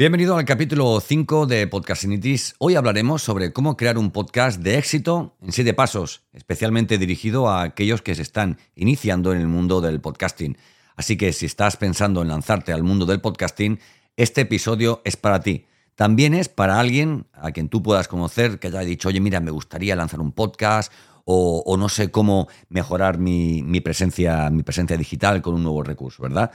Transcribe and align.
Bienvenido 0.00 0.38
al 0.38 0.46
capítulo 0.46 0.98
5 0.98 1.44
de 1.44 1.66
Podcastinitis. 1.66 2.54
Hoy 2.56 2.74
hablaremos 2.74 3.20
sobre 3.20 3.52
cómo 3.52 3.76
crear 3.76 3.98
un 3.98 4.12
podcast 4.12 4.58
de 4.58 4.78
éxito 4.78 5.36
en 5.42 5.52
siete 5.52 5.74
pasos, 5.74 6.22
especialmente 6.32 6.96
dirigido 6.96 7.50
a 7.50 7.60
aquellos 7.60 8.00
que 8.00 8.14
se 8.14 8.22
están 8.22 8.56
iniciando 8.74 9.34
en 9.34 9.42
el 9.42 9.46
mundo 9.46 9.82
del 9.82 10.00
podcasting. 10.00 10.56
Así 10.96 11.18
que 11.18 11.34
si 11.34 11.44
estás 11.44 11.76
pensando 11.76 12.22
en 12.22 12.28
lanzarte 12.28 12.72
al 12.72 12.82
mundo 12.82 13.04
del 13.04 13.20
podcasting, 13.20 13.78
este 14.16 14.40
episodio 14.40 15.02
es 15.04 15.18
para 15.18 15.40
ti. 15.40 15.66
También 15.96 16.32
es 16.32 16.48
para 16.48 16.80
alguien 16.80 17.26
a 17.34 17.52
quien 17.52 17.68
tú 17.68 17.82
puedas 17.82 18.08
conocer 18.08 18.58
que 18.58 18.68
haya 18.68 18.80
dicho, 18.80 19.08
oye, 19.08 19.20
mira, 19.20 19.40
me 19.40 19.50
gustaría 19.50 19.94
lanzar 19.96 20.20
un 20.20 20.32
podcast 20.32 20.90
o, 21.26 21.76
no 21.78 21.90
sé 21.90 22.10
cómo 22.10 22.48
mejorar 22.70 23.18
mi, 23.18 23.80
presencia, 23.82 24.48
mi 24.48 24.62
presencia 24.62 24.96
digital 24.96 25.42
con 25.42 25.56
un 25.56 25.62
nuevo 25.62 25.82
recurso, 25.82 26.22
¿verdad? 26.22 26.50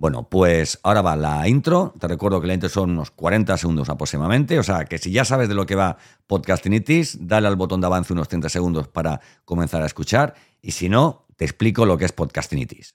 Bueno, 0.00 0.26
pues 0.30 0.80
ahora 0.82 1.02
va 1.02 1.14
la 1.14 1.46
intro. 1.46 1.92
Te 2.00 2.08
recuerdo 2.08 2.40
que 2.40 2.46
la 2.46 2.54
intro 2.54 2.70
son 2.70 2.92
unos 2.92 3.10
40 3.10 3.54
segundos 3.58 3.90
aproximadamente. 3.90 4.58
O 4.58 4.62
sea, 4.62 4.86
que 4.86 4.96
si 4.96 5.12
ya 5.12 5.26
sabes 5.26 5.46
de 5.50 5.54
lo 5.54 5.66
que 5.66 5.74
va 5.74 5.98
Podcastinitis, 6.26 7.18
dale 7.20 7.48
al 7.48 7.56
botón 7.56 7.82
de 7.82 7.86
avance 7.86 8.14
unos 8.14 8.26
30 8.26 8.48
segundos 8.48 8.88
para 8.88 9.20
comenzar 9.44 9.82
a 9.82 9.86
escuchar. 9.86 10.32
Y 10.62 10.70
si 10.70 10.88
no, 10.88 11.26
te 11.36 11.44
explico 11.44 11.84
lo 11.84 11.98
que 11.98 12.06
es 12.06 12.12
Podcastinitis. 12.12 12.94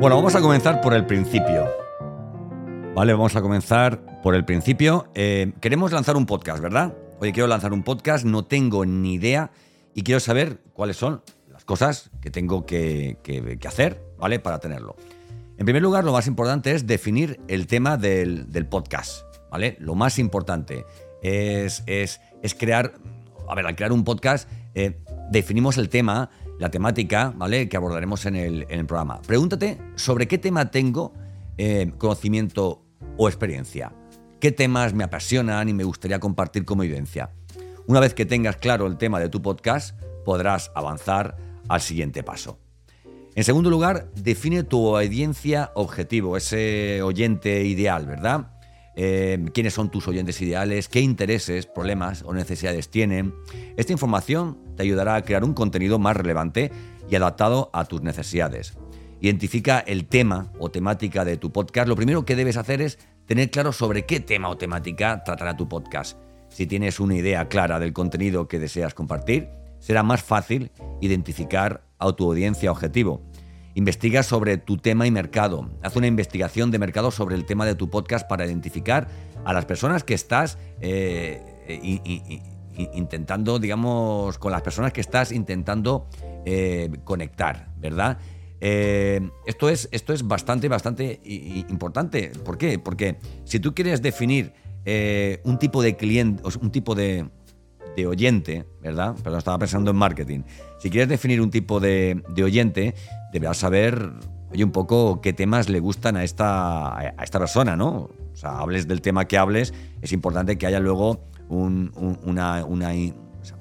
Bueno, 0.00 0.14
vamos 0.14 0.36
a 0.36 0.40
comenzar 0.40 0.80
por 0.80 0.94
el 0.94 1.06
principio. 1.06 1.68
Vale, 2.94 3.12
vamos 3.14 3.34
a 3.34 3.42
comenzar 3.42 4.20
por 4.22 4.36
el 4.36 4.44
principio. 4.44 5.10
Eh, 5.16 5.52
queremos 5.60 5.90
lanzar 5.90 6.16
un 6.16 6.24
podcast, 6.24 6.62
¿verdad? 6.62 6.94
Oye, 7.18 7.32
quiero 7.32 7.48
lanzar 7.48 7.72
un 7.72 7.82
podcast, 7.82 8.24
no 8.24 8.44
tengo 8.44 8.86
ni 8.86 9.14
idea 9.14 9.50
y 9.94 10.04
quiero 10.04 10.20
saber 10.20 10.60
cuáles 10.72 10.96
son 10.96 11.20
las 11.50 11.64
cosas 11.64 12.12
que 12.20 12.30
tengo 12.30 12.64
que, 12.64 13.18
hacer, 13.66 14.00
¿vale? 14.20 14.38
Para 14.38 14.60
tenerlo. 14.60 14.94
En 15.56 15.64
primer 15.64 15.82
lugar, 15.82 16.04
lo 16.04 16.12
más 16.12 16.28
importante 16.28 16.70
es 16.70 16.86
definir 16.86 17.40
el 17.48 17.66
tema 17.66 17.96
del, 17.96 18.46
podcast. 18.70 19.22
¿vale? 19.50 19.76
Lo 19.80 19.96
más 19.96 20.20
importante 20.20 20.86
es, 21.22 21.82
es, 21.86 22.20
crear, 22.56 22.94
a 23.48 23.54
ver, 23.56 23.66
al 23.66 23.74
crear 23.74 23.90
un 23.90 24.04
podcast 24.04 24.48
eh, 24.76 25.00
definimos 25.32 25.76
el 25.76 25.88
tema, 25.88 26.30
la 26.58 26.70
temática, 26.70 27.32
¿vale? 27.36 27.68
Que 27.68 27.76
abordaremos 27.76 28.26
en 28.26 28.36
el, 28.36 28.86
programa. 28.86 29.20
Pregúntate 29.22 29.78
sobre 29.94 30.26
qué 30.26 30.38
tema 30.38 30.70
tengo 30.70 31.12
eh, 31.56 31.92
conocimiento 31.98 32.82
o 33.16 33.28
experiencia. 33.28 33.92
¿Qué 34.40 34.52
temas 34.52 34.94
me 34.94 35.04
apasionan 35.04 35.68
y 35.68 35.72
me 35.72 35.84
gustaría 35.84 36.20
compartir 36.20 36.64
como 36.64 36.82
evidencia? 36.82 37.30
Una 37.86 38.00
vez 38.00 38.14
que 38.14 38.26
tengas 38.26 38.56
claro 38.56 38.86
el 38.86 38.98
tema 38.98 39.18
de 39.18 39.28
tu 39.28 39.42
podcast, 39.42 39.98
podrás 40.24 40.70
avanzar 40.74 41.36
al 41.68 41.80
siguiente 41.80 42.22
paso. 42.22 42.58
En 43.34 43.44
segundo 43.44 43.70
lugar, 43.70 44.10
define 44.14 44.64
tu 44.64 44.96
audiencia 44.96 45.70
objetivo, 45.74 46.36
ese 46.36 47.02
oyente 47.02 47.64
ideal, 47.64 48.06
¿verdad? 48.06 48.57
Eh, 49.00 49.38
quiénes 49.54 49.74
son 49.74 49.92
tus 49.92 50.08
oyentes 50.08 50.42
ideales, 50.42 50.88
qué 50.88 51.00
intereses, 51.00 51.66
problemas 51.66 52.24
o 52.26 52.34
necesidades 52.34 52.88
tienen. 52.88 53.32
Esta 53.76 53.92
información 53.92 54.58
te 54.76 54.82
ayudará 54.82 55.14
a 55.14 55.22
crear 55.22 55.44
un 55.44 55.54
contenido 55.54 56.00
más 56.00 56.16
relevante 56.16 56.72
y 57.08 57.14
adaptado 57.14 57.70
a 57.72 57.84
tus 57.84 58.02
necesidades. 58.02 58.76
Identifica 59.20 59.78
el 59.78 60.06
tema 60.08 60.52
o 60.58 60.72
temática 60.72 61.24
de 61.24 61.36
tu 61.36 61.52
podcast. 61.52 61.88
Lo 61.88 61.94
primero 61.94 62.24
que 62.24 62.34
debes 62.34 62.56
hacer 62.56 62.82
es 62.82 62.98
tener 63.24 63.52
claro 63.52 63.72
sobre 63.72 64.04
qué 64.04 64.18
tema 64.18 64.48
o 64.48 64.58
temática 64.58 65.22
tratará 65.22 65.56
tu 65.56 65.68
podcast. 65.68 66.18
Si 66.48 66.66
tienes 66.66 66.98
una 66.98 67.14
idea 67.14 67.46
clara 67.46 67.78
del 67.78 67.92
contenido 67.92 68.48
que 68.48 68.58
deseas 68.58 68.94
compartir, 68.94 69.48
será 69.78 70.02
más 70.02 70.24
fácil 70.24 70.72
identificar 71.00 71.84
a 72.00 72.10
tu 72.10 72.24
audiencia 72.24 72.72
objetivo. 72.72 73.22
Investiga 73.78 74.24
sobre 74.24 74.58
tu 74.58 74.76
tema 74.76 75.06
y 75.06 75.12
mercado. 75.12 75.70
Haz 75.82 75.94
una 75.94 76.08
investigación 76.08 76.72
de 76.72 76.80
mercado 76.80 77.12
sobre 77.12 77.36
el 77.36 77.44
tema 77.44 77.64
de 77.64 77.76
tu 77.76 77.88
podcast 77.88 78.26
para 78.26 78.44
identificar 78.44 79.06
a 79.44 79.52
las 79.52 79.66
personas 79.66 80.02
que 80.02 80.14
estás 80.14 80.58
eh, 80.80 81.40
intentando, 82.92 83.60
digamos, 83.60 84.36
con 84.38 84.50
las 84.50 84.62
personas 84.62 84.92
que 84.92 85.00
estás 85.00 85.30
intentando 85.30 86.08
eh, 86.44 86.90
conectar, 87.04 87.68
¿verdad? 87.76 88.18
Eh, 88.60 89.20
esto, 89.46 89.68
es, 89.68 89.88
esto 89.92 90.12
es 90.12 90.26
bastante, 90.26 90.66
bastante 90.66 91.20
importante. 91.68 92.32
¿Por 92.44 92.58
qué? 92.58 92.80
Porque 92.80 93.20
si 93.44 93.60
tú 93.60 93.76
quieres 93.76 94.02
definir 94.02 94.54
un 95.44 95.56
tipo 95.60 95.84
de 95.84 95.96
cliente, 95.96 96.42
un 96.60 96.72
tipo 96.72 96.96
de, 96.96 97.30
de 97.98 98.06
oyente, 98.06 98.64
¿verdad? 98.80 99.16
Pero 99.24 99.36
estaba 99.36 99.58
pensando 99.58 99.90
en 99.90 99.96
marketing. 99.96 100.42
Si 100.78 100.88
quieres 100.88 101.08
definir 101.08 101.40
un 101.40 101.50
tipo 101.50 101.80
de, 101.80 102.22
oyente, 102.42 102.94
deberás 103.32 103.58
saber 103.58 104.12
oye, 104.52 104.62
un 104.62 104.70
poco 104.70 105.20
qué 105.20 105.32
temas 105.32 105.68
le 105.68 105.80
gustan 105.80 106.16
a 106.16 106.22
esta, 106.22 106.96
a 106.96 107.24
esta 107.24 107.40
persona, 107.40 107.76
¿no? 107.76 108.08
O 108.32 108.36
sea, 108.36 108.58
hables 108.58 108.86
del 108.86 109.00
tema 109.02 109.24
que 109.26 109.36
hables, 109.36 109.74
es 110.00 110.12
importante 110.12 110.56
que 110.56 110.66
haya 110.66 110.78
luego 110.78 111.24
una, 111.48 112.64
una, 112.64 112.94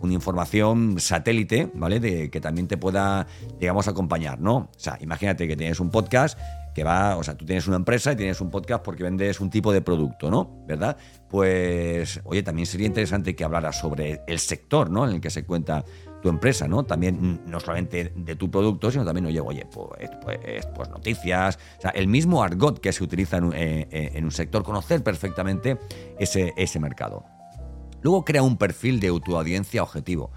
información 0.03 0.99
satélite, 0.99 1.71
¿vale? 1.73 1.99
De, 1.99 2.29
que 2.29 2.39
también 2.39 2.67
te 2.67 2.77
pueda, 2.77 3.25
digamos, 3.59 3.87
acompañar, 3.87 4.39
¿no? 4.39 4.55
O 4.55 4.69
sea, 4.77 4.99
imagínate 5.01 5.47
que 5.47 5.57
tienes 5.57 5.79
un 5.79 5.89
podcast 5.89 6.37
que 6.77 6.83
va, 6.83 7.17
o 7.17 7.23
sea, 7.23 7.35
tú 7.35 7.43
tienes 7.43 7.65
una 7.65 7.77
empresa 7.77 8.11
y 8.11 8.15
tienes 8.15 8.39
un 8.39 8.51
podcast 8.51 8.85
porque 8.85 9.01
vendes 9.01 9.41
un 9.41 9.49
tipo 9.49 9.73
de 9.73 9.81
producto, 9.81 10.29
¿no? 10.29 10.63
¿Verdad? 10.67 10.95
Pues, 11.27 12.21
oye, 12.23 12.43
también 12.43 12.67
sería 12.67 12.85
interesante 12.85 13.35
que 13.35 13.43
hablaras 13.43 13.79
sobre 13.79 14.21
el 14.27 14.37
sector, 14.37 14.91
¿no? 14.91 15.07
En 15.07 15.15
el 15.15 15.19
que 15.19 15.31
se 15.31 15.43
cuenta 15.43 15.83
tu 16.21 16.29
empresa, 16.29 16.67
¿no? 16.67 16.83
También 16.83 17.41
no 17.47 17.59
solamente 17.59 18.13
de 18.15 18.35
tu 18.35 18.51
producto, 18.51 18.91
sino 18.91 19.03
también, 19.03 19.25
oye, 19.25 19.39
oye, 19.39 19.65
pues, 19.65 20.11
pues, 20.21 20.67
pues 20.75 20.89
noticias, 20.89 21.57
o 21.79 21.81
sea, 21.81 21.89
el 21.89 22.07
mismo 22.07 22.43
argot 22.43 22.79
que 22.79 22.93
se 22.93 23.03
utiliza 23.03 23.37
en 23.37 23.45
un, 23.45 23.53
eh, 23.55 23.87
eh, 23.89 24.11
en 24.13 24.25
un 24.25 24.31
sector, 24.31 24.61
conocer 24.61 25.01
perfectamente 25.01 25.79
ese, 26.19 26.53
ese 26.57 26.79
mercado. 26.79 27.25
Luego 28.03 28.23
crea 28.23 28.43
un 28.43 28.57
perfil 28.57 28.99
de 28.99 29.19
tu 29.25 29.35
audiencia 29.35 29.81
objetivo. 29.81 30.29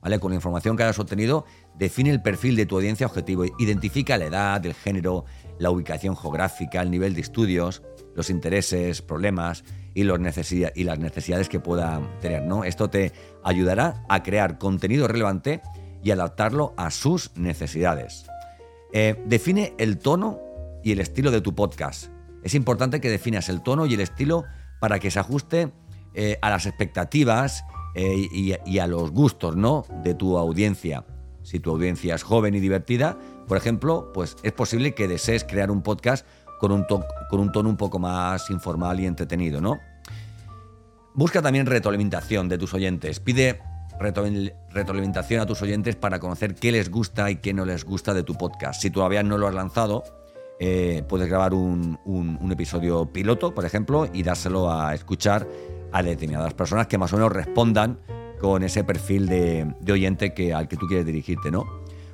Con 0.00 0.30
la 0.30 0.36
información 0.36 0.76
que 0.76 0.84
hayas 0.84 0.98
obtenido, 0.98 1.44
define 1.74 2.10
el 2.10 2.22
perfil 2.22 2.56
de 2.56 2.66
tu 2.66 2.76
audiencia 2.76 3.06
objetivo, 3.06 3.44
identifica 3.58 4.16
la 4.16 4.26
edad, 4.26 4.64
el 4.64 4.74
género, 4.74 5.26
la 5.58 5.70
ubicación 5.70 6.16
geográfica, 6.16 6.80
el 6.80 6.90
nivel 6.90 7.14
de 7.14 7.20
estudios, 7.20 7.82
los 8.14 8.30
intereses, 8.30 9.02
problemas 9.02 9.64
y, 9.94 10.04
las 10.04 10.18
necesidades 10.18 11.48
que 11.48 11.60
pueda 11.60 12.00
tener. 12.20 12.42
Esto 12.64 12.88
te 12.88 13.12
ayudará 13.44 14.04
a 14.08 14.22
crear 14.22 14.58
contenido 14.58 15.08
relevante 15.08 15.60
y 16.02 16.10
adaptarlo 16.10 16.72
a 16.76 16.90
sus 16.90 17.36
necesidades. 17.36 18.24
Eh, 18.92 19.22
define 19.26 19.74
el 19.78 19.98
tono 19.98 20.40
y 20.82 20.92
el 20.92 21.00
estilo 21.00 21.30
de 21.30 21.40
tu 21.40 21.54
podcast. 21.54 22.06
Es 22.42 22.54
importante 22.54 23.00
que 23.00 23.10
definas 23.10 23.48
el 23.48 23.62
tono 23.62 23.84
y 23.84 23.94
el 23.94 24.00
estilo 24.00 24.44
para 24.80 25.00
que 25.00 25.10
se 25.10 25.18
ajuste 25.18 25.72
eh, 26.14 26.38
a 26.40 26.50
las 26.50 26.66
expectativas 26.66 27.64
eh, 28.00 28.28
y, 28.64 28.78
a 28.78 28.86
los 28.86 29.10
gustos 29.10 29.56
¿no? 29.56 29.84
de 30.04 30.14
tu 30.14 30.38
audiencia. 30.38 31.04
Si 31.42 31.58
tu 31.58 31.72
audiencia 31.72 32.14
es 32.14 32.22
joven 32.22 32.54
y 32.54 32.60
divertida, 32.60 33.18
por 33.48 33.56
ejemplo, 33.56 34.12
pues 34.14 34.36
es 34.44 34.52
posible 34.52 34.94
que 34.94 35.08
desees 35.08 35.42
crear 35.42 35.68
un 35.68 35.82
podcast 35.82 36.24
con 36.60 36.70
un, 36.70 36.84
con 36.84 37.40
un 37.40 37.50
tono 37.50 37.68
un 37.68 37.76
poco 37.76 37.98
más 37.98 38.50
informal 38.50 39.00
y 39.00 39.06
entretenido, 39.06 39.60
¿no? 39.60 39.80
Busca 41.14 41.42
también 41.42 41.66
retroalimentación 41.66 42.48
de 42.48 42.56
tus 42.56 42.72
oyentes. 42.72 43.18
Pide 43.18 43.60
retroalimentación 43.98 45.40
a 45.40 45.46
tus 45.46 45.60
oyentes 45.62 45.96
para 45.96 46.20
conocer 46.20 46.54
qué 46.54 46.70
les 46.70 46.92
gusta 46.92 47.32
y 47.32 47.36
qué 47.36 47.52
no 47.52 47.64
les 47.64 47.84
gusta 47.84 48.14
de 48.14 48.22
tu 48.22 48.34
podcast. 48.34 48.80
Si 48.80 48.90
todavía 48.90 49.24
no 49.24 49.38
lo 49.38 49.48
has 49.48 49.54
lanzado, 49.54 50.04
eh, 50.60 51.02
puedes 51.08 51.28
grabar 51.28 51.52
un, 51.52 51.98
episodio 52.52 53.06
piloto, 53.06 53.52
por 53.52 53.64
ejemplo, 53.64 54.08
y 54.12 54.22
dárselo 54.22 54.70
a 54.70 54.94
escuchar 54.94 55.48
a 55.92 56.02
determinadas 56.02 56.54
personas 56.54 56.86
que 56.86 56.98
más 56.98 57.12
o 57.12 57.16
menos 57.16 57.32
respondan 57.32 57.98
con 58.38 58.62
ese 58.62 58.84
perfil 58.84 59.26
de, 59.26 59.74
oyente 59.90 60.32
que, 60.32 60.54
al 60.54 60.68
que 60.68 60.76
tú 60.76 60.86
quieres 60.86 61.06
dirigirte, 61.06 61.50
¿no? 61.50 61.66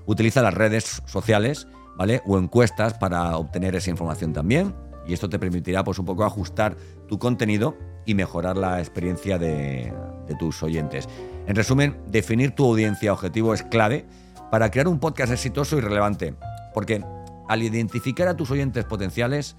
Utiliza 0.06 0.42
las 0.42 0.54
redes 0.54 1.02
sociales, 1.06 1.66
¿vale? 1.96 2.22
O 2.26 2.38
encuestas 2.38 2.94
para 2.94 3.36
obtener 3.36 3.74
esa 3.74 3.90
información 3.90 4.32
también. 4.32 4.74
Y 5.06 5.12
esto 5.12 5.28
te 5.28 5.38
permitirá, 5.38 5.84
pues, 5.84 5.98
un 5.98 6.06
poco 6.06 6.24
ajustar 6.24 6.76
tu 7.08 7.18
contenido 7.18 7.76
y 8.06 8.14
mejorar 8.14 8.56
la 8.56 8.80
experiencia 8.80 9.38
de, 9.38 9.92
tus 10.38 10.62
oyentes. 10.62 11.08
En 11.46 11.54
resumen, 11.54 11.98
definir 12.06 12.52
tu 12.52 12.64
audiencia 12.64 13.12
objetivo 13.12 13.52
es 13.52 13.62
clave 13.62 14.06
para 14.50 14.70
crear 14.70 14.88
un 14.88 14.98
podcast 14.98 15.32
exitoso 15.32 15.76
y 15.76 15.80
relevante. 15.80 16.34
Porque 16.72 17.04
al 17.48 17.62
identificar 17.62 18.28
a 18.28 18.36
tus 18.36 18.50
oyentes 18.50 18.86
potenciales, 18.86 19.56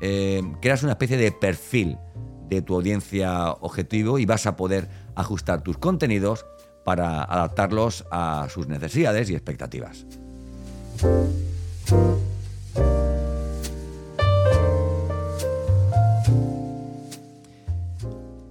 eh, 0.00 0.42
creas 0.62 0.82
una 0.82 0.92
especie 0.92 1.18
de 1.18 1.32
perfil 1.32 1.98
de 2.48 2.62
tu 2.62 2.74
audiencia 2.74 3.50
objetivo 3.50 4.18
y 4.18 4.26
vas 4.26 4.46
a 4.46 4.56
poder 4.56 4.88
ajustar 5.14 5.62
tus 5.62 5.78
contenidos 5.78 6.46
para 6.84 7.22
adaptarlos 7.24 8.04
a 8.10 8.46
sus 8.48 8.68
necesidades 8.68 9.28
y 9.30 9.34
expectativas. 9.34 10.06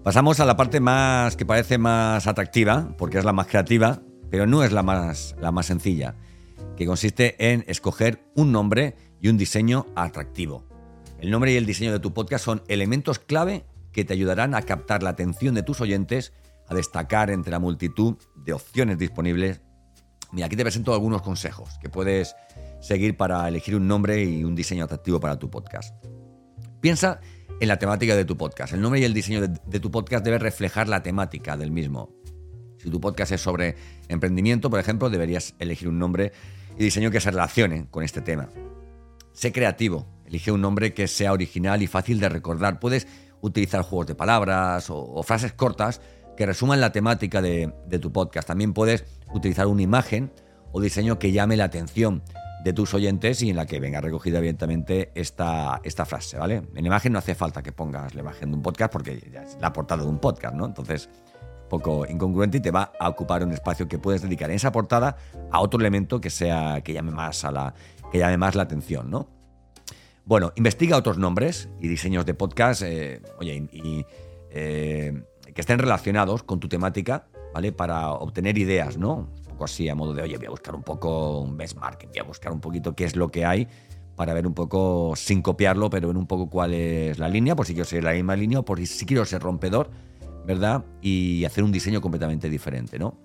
Pasamos 0.03 0.39
a 0.39 0.45
la 0.45 0.55
parte 0.55 0.79
más 0.79 1.35
que 1.35 1.47
parece 1.47 1.79
más 1.79 2.27
atractiva, 2.27 2.89
porque 2.97 3.17
es 3.17 3.25
la 3.25 3.33
más 3.33 3.47
creativa, 3.47 4.01
pero 4.29 4.45
no 4.45 4.63
es 4.63 4.71
la 4.71 4.83
más, 4.83 5.35
la 5.39 5.51
más 5.51 5.65
sencilla, 5.65 6.13
que 6.77 6.85
consiste 6.85 7.51
en 7.51 7.63
escoger 7.67 8.21
un 8.35 8.51
nombre 8.51 8.95
y 9.19 9.29
un 9.29 9.37
diseño 9.37 9.87
atractivo. 9.95 10.63
El 11.19 11.31
nombre 11.31 11.53
y 11.53 11.55
el 11.55 11.65
diseño 11.65 11.91
de 11.91 11.99
tu 11.99 12.13
podcast 12.13 12.45
son 12.45 12.61
elementos 12.67 13.17
clave 13.17 13.65
que 13.95 14.03
te 14.03 14.11
ayudarán 14.11 14.53
a 14.55 14.61
captar 14.61 15.03
la 15.03 15.11
atención 15.11 15.55
de 15.55 15.63
tus 15.63 15.79
oyentes, 15.79 16.33
a 16.67 16.75
destacar 16.75 17.29
entre 17.29 17.51
la 17.51 17.59
multitud 17.59 18.17
de 18.35 18.51
opciones 18.51 18.97
disponibles. 18.97 19.61
Mira, 20.33 20.47
aquí 20.47 20.57
te 20.57 20.63
presento 20.63 20.93
algunos 20.93 21.21
consejos 21.21 21.69
que 21.81 21.87
puedes 21.87 22.35
seguir 22.81 23.15
para 23.15 23.47
elegir 23.47 23.73
un 23.73 23.87
nombre 23.87 24.21
y 24.21 24.43
un 24.43 24.53
diseño 24.53 24.83
atractivo 24.83 25.21
para 25.21 25.39
tu 25.39 25.49
podcast. 25.49 25.95
Piensa 26.81 27.21
en 27.61 27.69
la 27.69 27.79
temática 27.79 28.17
de 28.17 28.25
tu 28.25 28.35
podcast. 28.35 28.73
El 28.73 28.81
nombre 28.81 28.99
y 28.99 29.05
el 29.05 29.13
diseño 29.13 29.47
de, 29.47 29.79
tu 29.79 29.89
podcast 29.91 30.25
debe 30.25 30.39
reflejar 30.39 30.89
la 30.89 31.01
temática 31.01 31.55
del 31.55 31.71
mismo. 31.71 32.09
Si 32.77 32.89
tu 32.89 32.99
podcast 32.99 33.31
es 33.31 33.39
sobre 33.39 33.77
emprendimiento, 34.09 34.69
por 34.69 34.81
ejemplo, 34.81 35.09
deberías 35.09 35.55
elegir 35.57 35.87
un 35.87 35.99
nombre 35.99 36.33
y 36.77 36.83
diseño 36.83 37.11
que 37.11 37.21
se 37.21 37.31
relacione 37.31 37.87
con 37.89 38.03
este 38.03 38.19
tema. 38.19 38.49
Sé 39.31 39.53
creativo, 39.53 40.05
elige 40.25 40.51
un 40.51 40.59
nombre 40.59 40.93
que 40.93 41.07
sea 41.07 41.31
original 41.31 41.81
y 41.81 41.87
fácil 41.87 42.19
de 42.19 42.27
recordar. 42.27 42.81
Puedes 42.81 43.07
utilizar 43.41 43.81
juegos 43.81 44.07
de 44.07 44.15
palabras 44.15 44.89
o, 44.89 45.21
frases 45.23 45.53
cortas 45.53 46.01
que 46.37 46.45
resuman 46.45 46.81
la 46.81 46.91
temática 46.91 47.41
de, 47.41 47.73
tu 48.01 48.11
podcast. 48.11 48.47
También 48.47 48.73
puedes 48.73 49.05
utilizar 49.33 49.67
una 49.67 49.81
imagen 49.81 50.31
o 50.71 50.81
diseño 50.81 51.19
que 51.19 51.31
llame 51.31 51.55
la 51.55 51.65
atención 51.65 52.23
de 52.63 52.73
tus 52.73 52.93
oyentes 52.93 53.41
y 53.43 53.51
en 53.51 53.55
la 53.55 53.65
que 53.65 53.79
venga 53.79 54.01
recogida 54.01 54.39
evidentemente 54.39 55.11
esta, 55.13 55.79
esta 55.83 56.05
frase, 56.05 56.37
¿vale? 56.37 56.63
En 56.75 56.85
imagen 56.85 57.13
no 57.13 57.19
hace 57.19 57.35
falta 57.35 57.61
que 57.61 57.71
pongas 57.71 58.15
la 58.15 58.21
imagen 58.21 58.49
de 58.49 58.57
un 58.57 58.63
podcast 58.63 58.91
porque 58.91 59.21
ya 59.31 59.43
es 59.43 59.57
la 59.61 59.71
portada 59.71 60.01
de 60.01 60.09
un 60.09 60.17
podcast, 60.17 60.55
¿no? 60.55 60.65
Entonces, 60.65 61.07
poco 61.69 62.05
incongruente 62.07 62.57
y 62.57 62.61
te 62.61 62.71
va 62.71 62.91
a 62.99 63.09
ocupar 63.09 63.43
un 63.43 63.51
espacio 63.51 63.87
que 63.87 63.99
puedes 63.99 64.21
dedicar 64.21 64.49
en 64.49 64.55
esa 64.55 64.71
portada 64.71 65.17
a 65.51 65.61
otro 65.61 65.79
elemento 65.79 66.19
que 66.19 66.29
sea 66.29 66.81
que 66.81 66.93
llame 66.93 67.11
más 67.11 67.43
a 67.45 67.51
la 67.51 67.73
que 68.11 68.19
llame 68.19 68.37
más 68.37 68.55
la 68.55 68.63
atención, 68.63 69.09
¿no? 69.09 69.34
Bueno, 70.25 70.51
investiga 70.55 70.97
otros 70.97 71.19
nombres 71.19 71.69
y 71.79 71.87
diseños 71.87 72.25
de 72.25 72.33
podcast, 72.33 72.81
eh, 72.81 73.21
oye, 73.37 73.67
y, 73.71 74.03
eh, 74.49 75.23
que 75.53 75.61
estén 75.61 75.77
relacionados 75.77 76.41
con 76.41 76.59
tu 76.59 76.67
temática, 76.67 77.27
¿vale? 77.53 77.71
Para 77.71 78.11
obtener 78.11 78.57
ideas, 78.57 78.97
¿no? 78.97 79.29
poco 79.55 79.65
así, 79.65 79.87
a 79.87 79.95
modo 79.95 80.13
de, 80.13 80.23
oye, 80.23 80.37
voy 80.37 80.47
a 80.47 80.49
buscar 80.49 80.75
un 80.75 80.81
poco 80.81 81.39
un 81.39 81.55
benchmark, 81.55 82.07
voy 82.07 82.19
a 82.19 82.23
buscar 82.23 82.51
un 82.51 82.59
poquito 82.59 82.93
qué 82.95 83.05
es 83.05 83.15
lo 83.15 83.29
que 83.29 83.45
hay 83.45 83.67
para 84.15 84.33
ver 84.33 84.47
un 84.47 84.53
poco, 84.53 85.13
sin 85.15 85.41
copiarlo, 85.41 85.89
pero 85.91 86.07
ver 86.07 86.17
un 86.17 86.27
poco 86.27 86.49
cuál 86.49 86.73
es 86.73 87.19
la 87.19 87.29
línea, 87.29 87.55
por 87.55 87.65
si 87.67 87.73
quiero 87.73 87.85
ser 87.87 88.03
la 88.03 88.13
misma 88.13 88.35
línea 88.35 88.59
o 88.59 88.65
por 88.65 88.85
si 88.85 89.05
quiero 89.05 89.23
ser 89.25 89.41
rompedor, 89.43 89.91
¿verdad? 90.45 90.83
Y 91.01 91.45
hacer 91.45 91.63
un 91.63 91.71
diseño 91.71 92.01
completamente 92.01 92.49
diferente, 92.49 92.97
¿no? 92.97 93.17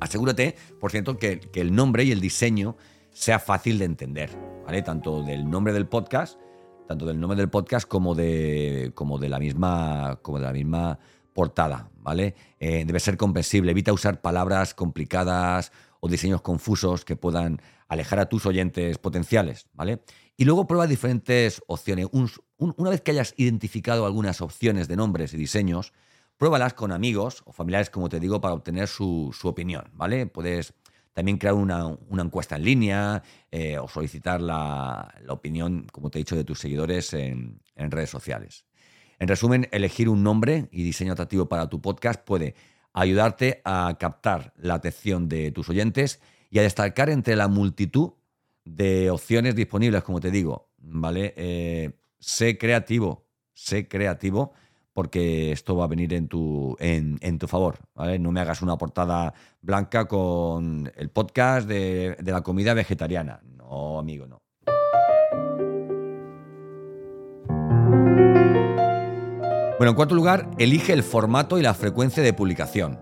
Asegúrate, 0.00 0.56
por 0.80 0.90
cierto, 0.90 1.18
que 1.18 1.40
el 1.54 1.74
nombre 1.74 2.02
y 2.04 2.12
el 2.12 2.20
diseño 2.20 2.76
sea 3.14 3.38
fácil 3.38 3.78
de 3.78 3.86
entender, 3.86 4.30
¿vale? 4.66 4.82
Tanto 4.82 5.22
del 5.22 5.48
nombre 5.48 5.72
del 5.72 5.86
podcast, 5.86 6.38
tanto 6.86 7.06
del 7.06 7.18
nombre 7.18 7.38
del 7.38 7.48
podcast 7.48 7.88
como 7.88 8.14
de, 8.14 8.92
como 8.94 9.18
de 9.18 9.28
la 9.28 9.38
misma, 9.38 10.18
como 10.20 10.38
de 10.38 10.44
la 10.44 10.52
misma 10.52 10.98
portada, 11.32 11.88
¿vale? 12.00 12.34
Eh, 12.58 12.84
debe 12.84 13.00
ser 13.00 13.16
comprensible, 13.16 13.70
evita 13.70 13.92
usar 13.92 14.20
palabras 14.20 14.74
complicadas 14.74 15.72
o 16.00 16.08
diseños 16.08 16.42
confusos 16.42 17.04
que 17.04 17.16
puedan 17.16 17.62
alejar 17.88 18.18
a 18.18 18.28
tus 18.28 18.46
oyentes 18.46 18.98
potenciales, 18.98 19.68
¿vale? 19.72 20.02
Y 20.36 20.44
luego 20.44 20.66
prueba 20.66 20.86
diferentes 20.86 21.62
opciones. 21.68 22.08
una 22.58 22.90
vez 22.90 23.00
que 23.00 23.12
hayas 23.12 23.34
identificado 23.36 24.06
algunas 24.06 24.40
opciones 24.40 24.88
de 24.88 24.96
nombres 24.96 25.32
y 25.32 25.36
diseños, 25.36 25.92
pruébalas 26.36 26.74
con 26.74 26.92
amigos 26.92 27.42
o 27.46 27.52
familiares, 27.52 27.90
como 27.90 28.08
te 28.08 28.20
digo, 28.20 28.40
para 28.40 28.54
obtener 28.54 28.88
su, 28.88 29.34
opinión, 29.44 29.84
¿vale? 29.94 30.26
Puedes 30.26 30.74
también 31.14 31.38
crear 31.38 31.54
una, 31.54 31.96
encuesta 32.10 32.56
en 32.56 32.64
línea 32.64 33.22
eh, 33.50 33.78
o 33.78 33.88
solicitar 33.88 34.42
la, 34.42 35.14
opinión, 35.28 35.86
como 35.90 36.10
te 36.10 36.18
he 36.18 36.20
dicho, 36.20 36.36
de 36.36 36.44
tus 36.44 36.58
seguidores 36.58 37.14
en 37.14 37.60
redes 37.76 38.10
sociales. 38.10 38.66
En 39.18 39.28
resumen, 39.28 39.68
elegir 39.70 40.08
un 40.08 40.22
nombre 40.22 40.68
y 40.72 40.82
diseño 40.82 41.12
atractivo 41.12 41.48
para 41.48 41.68
tu 41.68 41.80
podcast 41.80 42.22
puede 42.22 42.54
ayudarte 42.92 43.60
a 43.64 43.96
captar 43.98 44.52
la 44.56 44.74
atención 44.74 45.28
de 45.28 45.50
tus 45.50 45.68
oyentes 45.68 46.20
y 46.50 46.58
a 46.58 46.62
destacar 46.62 47.10
entre 47.10 47.36
la 47.36 47.48
multitud 47.48 48.12
de 48.64 49.10
opciones 49.10 49.54
disponibles, 49.54 50.02
como 50.02 50.20
te 50.20 50.30
digo, 50.30 50.68
¿vale? 50.78 51.34
Eh, 51.36 51.92
sé 52.18 52.58
creativo, 52.58 53.26
sé 53.52 53.88
creativo, 53.88 54.52
porque 54.94 55.52
esto 55.52 55.76
va 55.76 55.84
a 55.84 55.88
venir 55.88 56.14
en 56.14 56.28
tu, 56.28 56.76
en, 56.78 57.38
tu 57.38 57.46
favor, 57.46 57.78
¿vale? 57.94 58.18
No 58.18 58.32
me 58.32 58.40
hagas 58.40 58.62
una 58.62 58.78
portada 58.78 59.34
blanca 59.60 60.06
con 60.06 60.90
el 60.96 61.10
podcast 61.10 61.68
de, 61.68 62.16
de 62.18 62.32
la 62.32 62.42
comida 62.42 62.72
vegetariana. 62.72 63.42
No, 63.58 63.98
amigo, 63.98 64.26
no. 64.26 64.40
Bueno, 69.76 69.90
en 69.90 69.96
cuarto 69.96 70.14
lugar, 70.14 70.48
elige 70.58 70.92
el 70.92 71.02
formato 71.02 71.58
y 71.58 71.62
la 71.62 71.74
frecuencia 71.74 72.22
de 72.22 72.32
publicación. 72.32 73.00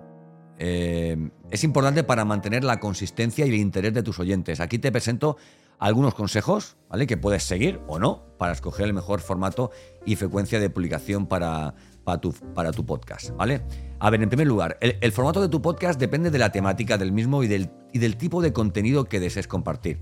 Eh, 0.59 1.31
es 1.50 1.65
importante 1.65 2.03
para 2.05 2.25
mantener 2.25 2.65
la 2.65 2.81
consistencia 2.81 3.44
y 3.44 3.50
el 3.50 3.56
interés 3.56 3.93
de 3.93 4.03
tus 4.03 4.19
oyentes. 4.19 4.59
Aquí 4.61 4.79
te 4.79 4.91
presento 4.91 5.37
algunos 5.82 6.14
consejos, 6.14 6.76
¿vale? 6.88 7.08
Que 7.08 7.17
puedes 7.17 7.43
seguir 7.43 7.81
o 7.88 7.98
no 7.98 8.22
para 8.39 8.53
escoger 8.53 8.86
el 8.86 8.94
mejor 8.94 9.20
formato 9.20 9.72
y 10.06 10.15
frecuencia 10.15 10.60
de 10.60 10.70
publicación 10.70 11.27
para, 11.27 11.74
para, 12.05 12.20
tu, 12.20 12.86
podcast, 12.86 13.31
¿vale? 13.31 13.62
A 13.98 14.08
ver, 14.08 14.22
en 14.22 14.29
primer 14.29 14.46
lugar, 14.46 14.79
el, 14.81 15.12
formato 15.12 15.41
de 15.41 15.48
tu 15.48 15.60
podcast 15.60 15.98
depende 15.98 16.31
de 16.31 16.39
la 16.39 16.53
temática 16.53 16.98
del 16.98 17.10
mismo 17.10 17.43
y 17.43 17.48
del, 17.48 17.69
y 17.93 17.98
del 17.98 18.17
tipo 18.17 18.41
de 18.41 18.53
contenido 18.53 19.06
que 19.06 19.19
desees 19.19 19.48
compartir. 19.48 20.01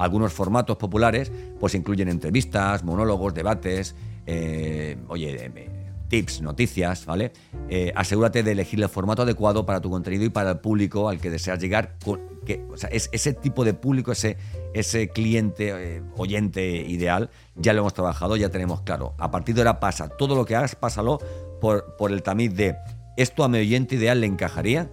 Algunos 0.00 0.32
formatos 0.32 0.78
populares 0.78 1.30
pues 1.60 1.76
incluyen 1.76 2.08
entrevistas, 2.08 2.82
monólogos, 2.82 3.32
debates, 3.32 3.94
eh, 4.26 4.98
oye, 5.08 5.36
tips, 6.10 6.42
noticias, 6.42 7.06
¿vale? 7.06 7.32
Eh, 7.70 7.92
asegúrate 7.94 8.42
de 8.42 8.52
elegir 8.52 8.82
el 8.82 8.88
formato 8.90 9.22
adecuado 9.22 9.64
para 9.64 9.80
tu 9.80 9.88
contenido 9.88 10.24
y 10.24 10.28
para 10.28 10.50
el 10.50 10.58
público 10.58 11.08
al 11.08 11.18
que 11.18 11.30
deseas 11.30 11.58
llegar. 11.58 11.96
Que, 12.44 12.62
o 12.70 12.76
sea, 12.76 12.90
es, 12.90 13.08
ese 13.12 13.32
tipo 13.32 13.64
de 13.64 13.72
público, 13.72 14.12
ese, 14.12 14.36
ese 14.74 15.08
cliente, 15.08 15.70
eh, 15.70 16.02
oyente 16.16 16.66
ideal, 16.76 17.30
ya 17.54 17.72
lo 17.72 17.80
hemos 17.80 17.94
trabajado, 17.94 18.36
ya 18.36 18.50
tenemos 18.50 18.82
claro. 18.82 19.14
A 19.18 19.30
partir 19.30 19.54
de 19.54 19.62
ahora 19.62 19.80
pasa, 19.80 20.08
todo 20.08 20.34
lo 20.34 20.44
que 20.44 20.56
hagas, 20.56 20.74
pásalo 20.74 21.18
por, 21.60 21.96
por 21.96 22.12
el 22.12 22.22
tamiz 22.22 22.54
de 22.54 22.76
esto 23.16 23.44
a 23.44 23.48
mi 23.48 23.58
oyente 23.58 23.94
ideal 23.94 24.20
le 24.20 24.26
encajaría. 24.26 24.90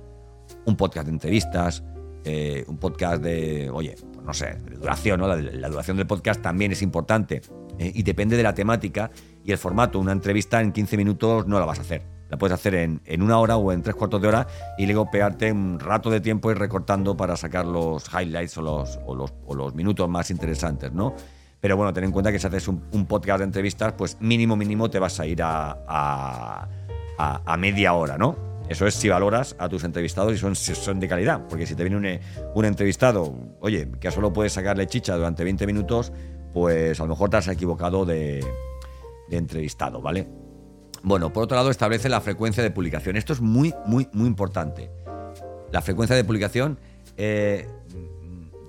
Un 0.66 0.78
podcast 0.78 1.08
de 1.08 1.14
entrevistas, 1.14 1.84
eh, 2.24 2.64
un 2.68 2.78
podcast 2.78 3.22
de, 3.22 3.70
oye, 3.70 3.96
pues 4.14 4.26
no 4.26 4.34
sé, 4.34 4.58
de 4.70 4.78
duración, 4.78 5.20
¿no? 5.20 5.28
La, 5.28 5.70
duración 5.70 5.98
del 5.98 6.08
podcast 6.08 6.42
también 6.42 6.72
es 6.72 6.82
importante 6.82 7.42
y 7.80 8.02
depende 8.04 8.36
de 8.36 8.44
la 8.44 8.54
temática 8.56 9.12
y 9.48 9.54
el 9.54 9.58
formato. 9.58 9.98
Una 9.98 10.12
entrevista 10.12 10.62
en 10.62 10.74
15 10.74 10.98
minutos 10.98 11.48
no 11.48 11.58
la 11.58 11.66
vas 11.66 11.80
a 11.80 11.82
hacer. 11.82 12.04
La 12.30 12.38
puedes 12.38 12.54
hacer 12.54 12.76
en, 12.76 13.22
una 13.22 13.40
hora 13.40 13.56
o 13.56 13.72
en 13.72 13.82
tres 13.82 13.96
cuartos 13.96 14.22
de 14.22 14.28
hora 14.28 14.46
y 14.78 14.86
luego 14.86 15.10
pegarte 15.10 15.50
un 15.50 15.80
rato 15.80 16.10
de 16.10 16.20
tiempo 16.20 16.52
y 16.52 16.54
recortando 16.54 17.16
para 17.16 17.38
sacar 17.38 17.66
los 17.66 18.14
highlights 18.14 18.58
o 18.58 18.62
los, 18.62 19.00
o 19.06 19.56
los, 19.56 19.74
minutos 19.74 20.10
más 20.10 20.30
interesantes, 20.30 20.92
¿no? 20.92 21.16
Pero 21.62 21.78
bueno, 21.78 21.94
ten 21.94 22.04
en 22.04 22.12
cuenta 22.12 22.30
que 22.30 22.38
si 22.40 22.46
haces 22.46 22.68
un, 22.68 23.06
podcast 23.08 23.40
de 23.40 23.46
entrevistas, 23.46 23.94
pues 23.94 24.18
mínimo, 24.20 24.58
mínimo 24.58 24.90
te 24.90 25.00
vas 25.00 25.18
a 25.22 25.26
ir 25.26 25.42
a, 25.42 26.68
a, 27.18 27.58
media 27.58 27.94
hora, 27.94 28.18
¿no? 28.18 28.36
Eso 28.68 28.86
es 28.86 28.96
si 28.96 29.08
valoras 29.08 29.56
a 29.58 29.70
tus 29.70 29.86
entrevistados 29.86 30.34
y 30.34 30.38
son, 30.38 30.56
son 30.58 31.00
de 31.00 31.08
calidad. 31.08 31.48
Porque 31.48 31.66
si 31.66 31.74
te 31.74 31.84
viene 31.84 31.96
un, 31.96 32.52
un 32.54 32.66
entrevistado, 32.66 33.34
oye, 33.62 33.90
que 34.02 34.12
solo 34.12 34.34
puedes 34.34 34.52
sacarle 34.52 34.86
chicha 34.88 35.16
durante 35.16 35.46
20 35.46 35.66
minutos, 35.66 36.12
pues 36.54 37.00
a 37.00 37.04
lo 37.04 37.10
mejor 37.10 37.30
te 37.30 37.38
has 37.38 37.48
equivocado 37.48 38.06
de, 38.06 38.46
de 39.30 39.38
entrevistado, 39.38 40.02
¿vale? 40.02 40.28
Bueno, 41.04 41.32
por 41.32 41.44
otro 41.44 41.56
lado, 41.56 41.70
establece 41.70 42.10
la 42.10 42.22
frecuencia 42.22 42.64
de 42.64 42.72
publicación. 42.72 43.16
Esto 43.16 43.34
es 43.34 43.42
muy, 43.42 43.74
muy, 43.86 44.08
muy 44.14 44.28
importante. 44.28 44.90
La 45.72 45.82
frecuencia 45.82 46.16
de 46.16 46.24
publicación 46.24 46.80
eh, 47.18 47.68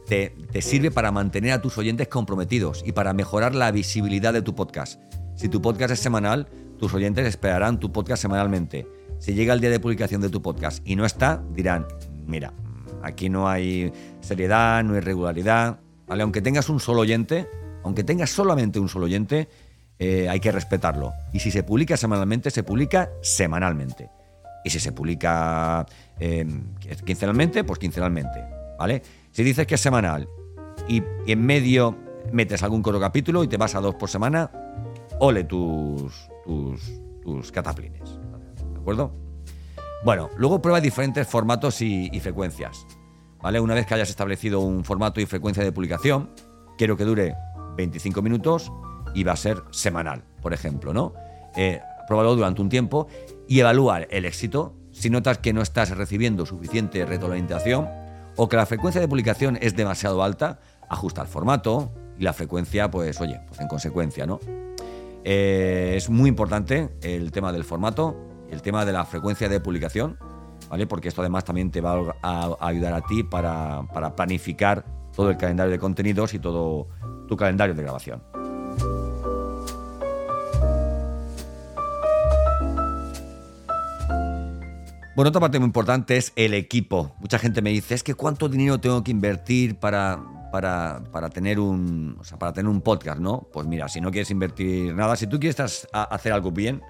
te, 0.07 0.35
te 0.53 0.63
sirve 0.63 0.91
para 0.91 1.11
mantener 1.11 1.53
a 1.53 1.63
tus 1.63 1.79
oyentes 1.79 2.09
comprometidos 2.09 2.83
y 2.87 2.93
para 2.93 3.13
mejorar 3.13 3.55
la 3.55 3.71
visibilidad 3.71 4.33
de 4.33 4.43
tu 4.43 4.55
podcast. 4.55 5.01
Si 5.37 5.49
tu 5.49 5.63
podcast 5.63 5.93
es 5.93 6.01
semanal, 6.01 6.49
tus 6.79 6.93
oyentes 6.95 7.27
esperarán 7.27 7.79
tu 7.81 7.93
podcast 7.93 8.23
semanalmente. 8.23 8.87
Si 9.19 9.35
llega 9.35 9.53
el 9.53 9.61
día 9.61 9.71
de 9.71 9.81
publicación 9.81 10.21
de 10.21 10.29
tu 10.29 10.43
podcast 10.43 10.81
y 10.87 10.97
no 10.97 11.05
está, 11.05 11.43
dirán, 11.55 11.87
mira, 12.27 12.53
aquí 13.03 13.29
no 13.29 13.49
hay 13.49 13.93
seriedad, 14.21 14.83
no 14.85 14.95
hay 14.95 15.01
regularidad. 15.01 15.81
¿vale? 16.07 16.23
Aunque 16.23 16.41
tengas 16.41 16.69
un 16.69 16.81
solo 16.81 17.01
oyente, 17.01 17.49
aunque 17.85 18.05
tengas 18.05 18.31
solamente 18.31 18.79
un 18.79 18.89
solo 18.89 19.07
oyente, 19.07 19.49
eh, 19.99 20.29
hay 20.29 20.41
que 20.41 20.53
respetarlo. 20.53 21.13
Y 21.33 21.41
si 21.41 21.51
se 21.51 21.63
publica 21.63 21.97
semanalmente, 21.97 22.51
se 22.51 22.63
publica 22.63 23.11
semanalmente. 23.21 24.09
Y 24.65 24.71
si 24.71 24.81
se 24.81 24.93
publica 24.93 25.85
eh, 26.21 26.47
quincenalmente, 27.05 27.65
pues 27.65 27.79
quincenalmente. 27.79 28.45
¿Vale? 28.79 29.03
Si 29.33 29.43
dices 29.43 29.67
que 29.67 29.75
es 29.75 29.81
semanal 29.81 30.29
y, 30.89 31.03
en 31.27 31.45
medio 31.45 31.97
metes 32.33 32.63
algún 32.63 32.83
coro 32.83 33.01
capítulo 33.01 33.43
y 33.43 33.49
te 33.49 33.57
vas 33.57 33.75
a 33.75 33.81
dos 33.81 33.97
por 33.97 34.09
semana, 34.09 34.51
ole 35.19 35.45
tus, 35.45 36.29
tus, 36.45 37.01
tus 37.23 37.51
cataplines. 37.51 38.19
¿De 38.73 38.81
acuerdo? 38.81 39.13
Bueno, 40.05 40.31
luego 40.37 40.63
prueba 40.63 40.81
diferentes 40.81 41.27
formatos 41.27 41.83
y, 41.83 42.09
y, 42.13 42.21
frecuencias. 42.21 42.87
¿Vale? 43.43 43.59
Una 43.59 43.75
vez 43.75 43.87
que 43.87 43.95
hayas 43.95 44.11
establecido 44.11 44.61
un 44.61 44.85
formato 44.85 45.21
y 45.21 45.27
frecuencia 45.27 45.65
de 45.65 45.73
publicación, 45.73 46.31
quiero 46.77 46.97
que 46.97 47.05
dure 47.05 47.35
25 47.77 48.23
minutos 48.23 48.71
y 49.19 49.25
va 49.25 49.33
a 49.33 49.37
ser 49.37 49.65
semanal, 49.73 50.23
por 50.41 50.55
ejemplo, 50.55 50.95
¿no? 50.95 51.13
Eh, 51.57 51.81
durante 52.09 52.63
un 52.63 52.69
tiempo 52.69 53.09
y 53.49 53.59
evaluar 53.59 54.07
el 54.11 54.25
éxito. 54.25 54.75
Si 54.93 55.11
notas 55.11 55.39
que 55.39 55.53
no 55.53 55.61
estás 55.61 55.91
recibiendo 55.91 56.47
suficiente 56.47 57.05
retroalimentación 57.05 57.89
o 58.37 58.49
que 58.49 58.57
la 58.57 58.65
frecuencia 58.65 59.01
de 59.01 59.09
publicación 59.09 59.59
es 59.61 59.75
demasiado 59.77 60.23
alta, 60.23 60.61
ajusta 60.89 61.23
el 61.23 61.29
formato 61.29 61.93
y 62.17 62.23
la 62.23 62.33
frecuencia, 62.33 62.91
pues 62.91 63.21
oye, 63.21 63.41
pues 63.49 63.61
en 63.61 63.67
consecuencia, 63.67 64.25
¿no? 64.25 64.39
Eh, 65.25 65.95
es 65.97 66.09
muy 66.09 66.29
importante 66.29 66.91
el 67.03 67.33
tema 67.33 67.53
del 67.53 67.65
formato 67.65 68.17
el 68.51 68.63
tema 68.63 68.87
de 68.87 68.93
la 68.93 69.05
frecuencia 69.05 69.49
de 69.49 69.61
publicación, 69.61 70.17
¿vale? 70.71 70.87
Porque 70.87 71.09
esto 71.09 71.21
además 71.21 71.45
también 71.45 71.71
te 71.71 71.83
va 71.83 72.17
a, 72.23 72.57
ayudar 72.61 72.95
a 72.95 73.03
ti 73.03 73.23
para 73.23 73.83
planificar 74.17 74.87
todo 75.15 75.31
el 75.31 75.37
calendario 75.37 75.73
de 75.73 75.79
contenidos 75.79 76.33
y 76.33 76.39
todo 76.39 76.89
tu 77.27 77.37
calendario 77.37 77.75
de 77.75 77.83
grabación. 77.83 78.23
Bueno, 85.19 85.31
otra 85.31 85.41
parte 85.41 85.59
muy 85.59 85.67
importante 85.67 86.17
es 86.17 86.33
el 86.37 86.55
equipo. 86.55 87.17
Mucha 87.19 87.41
gente 87.41 87.61
me 87.61 87.71
dice, 87.71 87.93
es 87.93 88.05
que 88.05 88.15
cuánto 88.15 88.49
dinero 88.49 88.79
tengo 88.79 89.03
que 89.03 89.11
invertir 89.11 89.75
para, 89.75 90.23
para, 90.53 91.03
para, 91.11 91.29
tener 91.29 91.59
un, 91.59 92.21
para 92.39 92.53
tener 92.53 92.71
un 92.71 92.81
podcast, 92.83 93.19
¿no? 93.19 93.49
Pues 93.53 93.67
mira, 93.67 93.89
si 93.89 94.01
no 94.01 94.13
quieres 94.13 94.31
invertir 94.31 94.95
nada, 94.95 95.17
si 95.17 95.27
tú 95.27 95.41
quieres 95.41 95.89
hacer 95.93 96.33
algo 96.33 96.53
bien, 96.53 96.83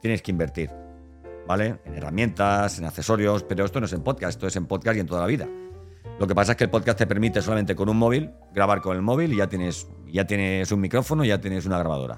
tienes 0.00 0.22
que 0.22 0.30
invertir, 0.30 0.70
¿vale? 1.46 1.78
En 1.84 1.94
herramientas, 1.94 2.78
en 2.78 2.86
accesorios, 2.86 3.42
pero 3.42 3.66
esto 3.66 3.80
no 3.80 3.84
es 3.84 3.92
en 3.92 4.02
podcast, 4.02 4.30
esto 4.30 4.46
es 4.46 4.56
en 4.56 4.64
podcast 4.64 4.96
y 4.96 5.00
en 5.00 5.06
toda 5.06 5.20
la 5.20 5.26
vida. 5.26 5.46
Lo 6.18 6.26
que 6.26 6.34
pasa 6.34 6.52
es 6.52 6.56
que 6.56 6.64
el 6.64 6.70
podcast 6.70 6.96
te 6.96 7.06
permite 7.06 7.42
solamente 7.42 7.76
con 7.76 7.90
un 7.90 7.98
móvil, 7.98 8.30
grabar 8.54 8.80
con 8.80 8.96
el 8.96 9.02
móvil 9.02 9.34
y 9.34 9.36
ya 9.36 9.46
tienes, 9.46 9.86
ya 10.06 10.26
tienes 10.26 10.72
un 10.72 10.80
micrófono, 10.80 11.22
ya 11.22 11.38
tienes 11.38 11.66
una 11.66 11.78
grabadora. 11.80 12.16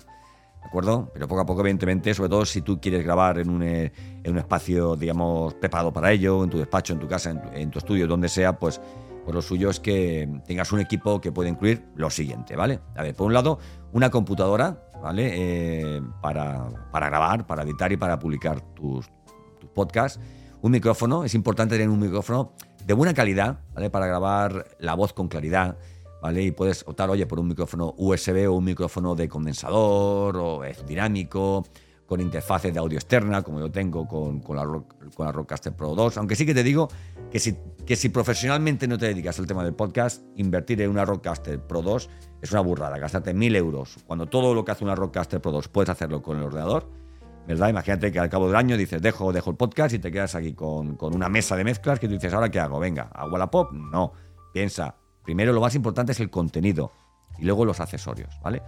¿De 0.66 0.68
acuerdo? 0.68 1.10
Pero 1.12 1.28
poco 1.28 1.40
a 1.42 1.46
poco, 1.46 1.60
evidentemente, 1.60 2.12
sobre 2.12 2.28
todo 2.28 2.44
si 2.44 2.60
tú 2.60 2.80
quieres 2.80 3.04
grabar 3.04 3.38
en 3.38 3.50
un, 3.50 3.62
eh, 3.62 3.92
en 4.24 4.32
un 4.32 4.38
espacio, 4.38 4.96
digamos, 4.96 5.54
preparado 5.54 5.92
para 5.92 6.10
ello, 6.10 6.42
en 6.42 6.50
tu 6.50 6.58
despacho, 6.58 6.92
en 6.92 6.98
tu 6.98 7.06
casa, 7.06 7.30
en 7.54 7.70
tu, 7.70 7.78
estudio, 7.78 8.08
donde 8.08 8.28
sea, 8.28 8.58
pues, 8.58 8.80
pues 9.24 9.32
lo 9.32 9.40
suyo 9.42 9.70
es 9.70 9.78
que 9.78 10.28
tengas 10.44 10.72
un 10.72 10.80
equipo 10.80 11.20
que 11.20 11.30
pueda 11.30 11.48
incluir 11.48 11.84
lo 11.94 12.10
siguiente, 12.10 12.56
¿vale? 12.56 12.80
A 12.96 13.04
ver, 13.04 13.14
por 13.14 13.28
un 13.28 13.32
lado, 13.32 13.60
una 13.92 14.10
computadora, 14.10 14.82
¿vale? 15.00 15.30
Eh, 15.34 16.02
para, 16.20 16.66
para, 16.90 17.08
grabar, 17.08 17.46
para 17.46 17.62
editar 17.62 17.92
y 17.92 17.96
para 17.96 18.18
publicar 18.18 18.60
tus, 18.74 19.08
tus 19.60 19.70
podcasts. 19.70 20.18
Un 20.62 20.72
micrófono, 20.72 21.22
es 21.22 21.34
importante 21.34 21.76
tener 21.76 21.90
un 21.90 22.00
micrófono 22.00 22.54
de 22.84 22.92
buena 22.92 23.14
calidad, 23.14 23.60
¿vale? 23.72 23.88
Para 23.88 24.08
grabar 24.08 24.66
la 24.80 24.94
voz 24.94 25.12
con 25.12 25.28
claridad 25.28 25.78
y 26.34 26.50
puedes 26.50 26.82
optar, 26.86 27.10
oye, 27.10 27.26
por 27.26 27.38
un 27.38 27.48
micrófono 27.48 27.94
USB 27.96 28.48
o 28.48 28.52
un 28.52 28.64
micrófono 28.64 29.14
de 29.14 29.28
condensador 29.28 30.36
o 30.36 30.64
es 30.64 30.84
dinámico, 30.86 31.64
con 32.06 32.20
interfaces 32.20 32.72
de 32.72 32.78
audio 32.78 32.98
externa, 32.98 33.42
como 33.42 33.60
yo 33.60 33.70
tengo 33.70 34.06
con, 34.06 34.40
con, 34.40 34.56
la, 34.56 34.64
con 34.64 35.26
la 35.26 35.32
Rodecaster 35.32 35.74
Pro 35.74 35.94
2. 35.94 36.16
Aunque 36.18 36.36
sí 36.36 36.46
que 36.46 36.54
te 36.54 36.62
digo 36.62 36.88
que 37.30 37.38
si, 37.38 37.56
que 37.84 37.96
si 37.96 38.08
profesionalmente 38.08 38.86
no 38.86 38.96
te 38.96 39.06
dedicas 39.06 39.38
al 39.38 39.46
tema 39.46 39.64
del 39.64 39.74
podcast, 39.74 40.22
invertir 40.36 40.80
en 40.82 40.90
una 40.90 41.04
Rodecaster 41.04 41.60
Pro 41.60 41.82
2 41.82 42.08
es 42.42 42.52
una 42.52 42.60
burrada, 42.60 42.98
gastarte 42.98 43.34
mil 43.34 43.56
euros. 43.56 43.96
Cuando 44.06 44.26
todo 44.26 44.54
lo 44.54 44.64
que 44.64 44.72
hace 44.72 44.84
una 44.84 44.94
Rodecaster 44.94 45.40
Pro 45.40 45.52
2 45.52 45.68
puedes 45.68 45.90
hacerlo 45.90 46.22
con 46.22 46.38
el 46.38 46.44
ordenador, 46.44 46.88
¿verdad? 47.46 47.68
Imagínate 47.68 48.12
que 48.12 48.20
al 48.20 48.28
cabo 48.28 48.46
del 48.46 48.56
año 48.56 48.76
dices, 48.76 49.02
dejo, 49.02 49.32
dejo 49.32 49.50
el 49.50 49.56
podcast 49.56 49.94
y 49.94 49.98
te 49.98 50.10
quedas 50.10 50.34
aquí 50.34 50.52
con, 50.52 50.96
con 50.96 51.14
una 51.14 51.28
mesa 51.28 51.56
de 51.56 51.64
mezclas 51.64 51.98
que 51.98 52.06
tú 52.06 52.14
dices, 52.14 52.32
¿ahora 52.32 52.50
qué 52.50 52.60
hago? 52.60 52.78
Venga, 52.78 53.10
¿hago 53.12 53.36
la 53.36 53.50
pop? 53.50 53.72
No. 53.72 54.12
Piensa, 54.52 54.96
Primero 55.26 55.52
lo 55.52 55.60
más 55.60 55.74
importante 55.74 56.12
es 56.12 56.20
el 56.20 56.30
contenido 56.30 56.92
y 57.36 57.44
luego 57.44 57.64
los 57.64 57.80
accesorios, 57.80 58.40
¿vale? 58.42 58.62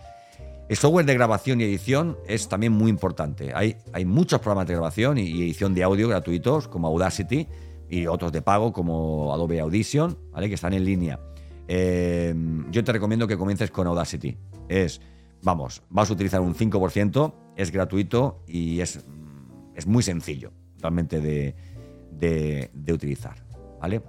El 0.69 0.77
software 0.77 1.07
de 1.07 1.15
grabación 1.15 1.61
y 1.61 1.65
edición 1.65 2.19
es 2.27 2.49
también 2.49 2.73
muy 2.73 2.91
importante. 2.91 3.53
Hay, 3.55 3.77
hay 3.93 4.05
muchos 4.05 4.41
programas 4.41 4.67
de 4.67 4.75
grabación 4.75 5.17
y 5.17 5.31
edición 5.41 5.73
de 5.73 5.85
audio 5.85 6.09
gratuitos 6.09 6.67
como 6.67 6.89
Audacity 6.89 7.47
y 7.89 8.09
otros 8.09 8.33
de 8.33 8.43
pago 8.43 8.73
como 8.73 9.33
Adobe 9.33 9.61
Audition, 9.61 10.19
¿vale? 10.33 10.49
Que 10.49 10.57
están 10.57 10.75
en 10.75 10.85
línea. 10.85 11.21
Eh, 11.69 12.35
yo 12.73 12.83
te 12.83 12.93
recomiendo 12.93 13.29
que 13.29 13.39
comiences 13.39 13.71
con 13.71 13.87
Audacity. 13.87 14.37
Es, 14.69 15.01
vamos, 15.43 15.83
vas 15.91 16.11
a 16.11 16.13
utilizar 16.13 16.41
un 16.41 16.57
5%, 16.57 17.35
es 17.57 17.71
gratuito 17.71 18.43
y 18.49 18.81
es, 18.81 19.07
es 19.77 19.87
muy 19.87 20.03
sencillo 20.03 20.51
realmente 20.81 21.21
de, 21.21 21.55
de, 22.11 22.71
de 22.75 22.93
utilizar, 22.93 23.37
¿vale? 23.81 24.03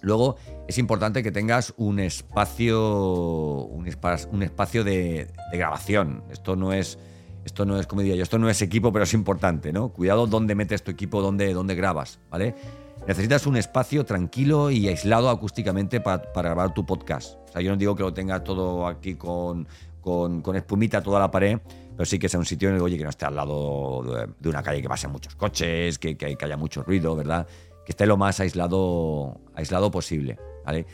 Luego 0.00 0.36
es 0.66 0.78
importante 0.78 1.22
que 1.22 1.32
tengas 1.32 1.74
un 1.76 1.98
espacio, 2.00 3.64
un, 3.64 3.86
espacio 3.86 4.84
de, 4.84 5.28
grabación. 5.52 6.22
Esto 6.30 6.56
no 6.56 6.72
es, 6.72 6.98
esto 7.44 7.64
no 7.64 7.78
es, 7.78 7.86
como 7.86 8.02
diría 8.02 8.22
esto 8.22 8.38
no 8.38 8.48
es 8.48 8.62
equipo, 8.62 8.92
pero 8.92 9.04
es 9.04 9.14
importante, 9.14 9.72
¿no? 9.72 9.90
Cuidado 9.90 10.26
dónde 10.26 10.54
metes 10.54 10.82
tu 10.82 10.90
equipo, 10.90 11.20
dónde, 11.20 11.52
dónde 11.52 11.74
grabas, 11.74 12.20
¿vale? 12.30 12.54
Necesitas 13.06 13.46
un 13.46 13.56
espacio 13.56 14.04
tranquilo 14.04 14.70
y 14.70 14.88
aislado 14.88 15.30
acústicamente 15.30 16.00
para, 16.00 16.22
grabar 16.34 16.74
tu 16.74 16.84
podcast. 16.84 17.38
O 17.48 17.52
sea, 17.52 17.62
yo 17.62 17.70
no 17.70 17.76
digo 17.76 17.96
que 17.96 18.02
lo 18.02 18.12
tengas 18.12 18.44
todo 18.44 18.86
aquí 18.86 19.14
con, 19.14 19.66
con, 20.02 20.56
espumita 20.56 21.02
toda 21.02 21.18
la 21.18 21.30
pared, 21.30 21.58
pero 21.96 22.04
sí 22.04 22.18
que 22.18 22.28
sea 22.28 22.38
un 22.38 22.46
sitio 22.46 22.68
en 22.68 22.76
el 22.76 22.82
oye, 22.82 22.98
que 22.98 23.04
no 23.04 23.10
esté 23.10 23.24
al 23.24 23.34
lado 23.34 24.28
de, 24.38 24.48
una 24.48 24.62
calle 24.62 24.82
que 24.82 24.88
pasen 24.88 25.10
muchos 25.10 25.34
coches, 25.34 25.98
que, 25.98 26.16
que 26.16 26.36
haya 26.40 26.56
mucho 26.56 26.82
ruido, 26.82 27.16
¿verdad? 27.16 27.46
Que 27.88 27.92
esté 27.92 28.04
lo 28.04 28.18
más 28.18 28.38
aislado, 28.38 29.40
aislado 29.54 29.90
posible. 29.90 30.38
¿vale? 30.62 30.84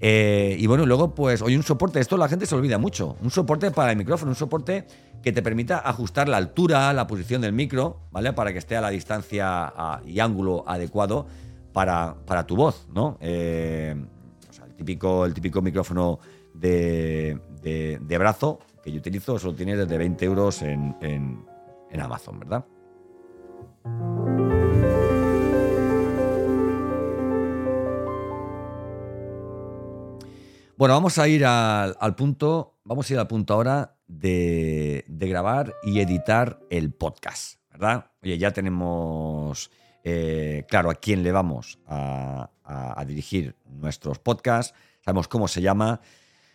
Eh, 0.00 0.56
y 0.58 0.66
bueno, 0.66 0.86
luego, 0.86 1.14
pues, 1.14 1.42
hoy 1.42 1.54
un 1.54 1.62
soporte, 1.62 2.00
esto 2.00 2.16
la 2.16 2.30
gente 2.30 2.46
se 2.46 2.54
olvida 2.54 2.78
mucho. 2.78 3.18
Un 3.20 3.30
soporte 3.30 3.70
para 3.70 3.90
el 3.90 3.98
micrófono, 3.98 4.30
un 4.30 4.36
soporte 4.36 4.86
que 5.22 5.32
te 5.32 5.42
permita 5.42 5.80
ajustar 5.80 6.30
la 6.30 6.38
altura, 6.38 6.94
la 6.94 7.06
posición 7.06 7.42
del 7.42 7.52
micro, 7.52 7.98
¿vale? 8.10 8.32
Para 8.32 8.54
que 8.54 8.58
esté 8.58 8.74
a 8.74 8.80
la 8.80 8.88
distancia 8.88 9.70
y 10.06 10.18
ángulo 10.18 10.64
adecuado 10.66 11.26
para, 11.74 12.16
para 12.24 12.46
tu 12.46 12.56
voz, 12.56 12.88
¿no? 12.90 13.18
Eh, 13.20 13.94
el, 14.66 14.74
típico, 14.76 15.26
el 15.26 15.34
típico 15.34 15.60
micrófono 15.60 16.20
de, 16.54 17.38
de, 17.60 18.18
brazo 18.18 18.60
que 18.82 18.90
yo 18.90 18.98
utilizo, 18.98 19.36
eso 19.36 19.48
lo 19.48 19.54
tienes 19.54 19.76
desde 19.76 19.98
20 19.98 20.24
euros 20.24 20.62
en, 20.62 20.96
en 21.02 22.00
Amazon, 22.00 22.38
¿verdad? 22.38 22.64
Bueno, 30.80 30.94
vamos 30.94 31.18
a 31.18 31.28
ir 31.28 31.44
al, 31.44 32.14
punto, 32.16 32.80
vamos 32.84 33.10
a 33.10 33.12
ir 33.12 33.18
al 33.18 33.26
punto 33.26 33.52
ahora 33.52 33.98
de, 34.06 35.04
grabar 35.08 35.74
y 35.82 36.00
editar 36.00 36.58
el 36.70 36.94
podcast, 36.94 37.60
¿verdad? 37.70 38.12
Oye, 38.22 38.38
ya 38.38 38.50
tenemos 38.52 39.70
eh, 40.04 40.64
claro 40.70 40.88
a 40.88 40.94
quién 40.94 41.22
le 41.22 41.32
vamos 41.32 41.78
a, 41.86 42.48
dirigir 43.06 43.58
nuestros 43.66 44.20
podcasts, 44.20 44.74
sabemos 45.04 45.28
cómo 45.28 45.48
se 45.48 45.60
llama, 45.60 46.00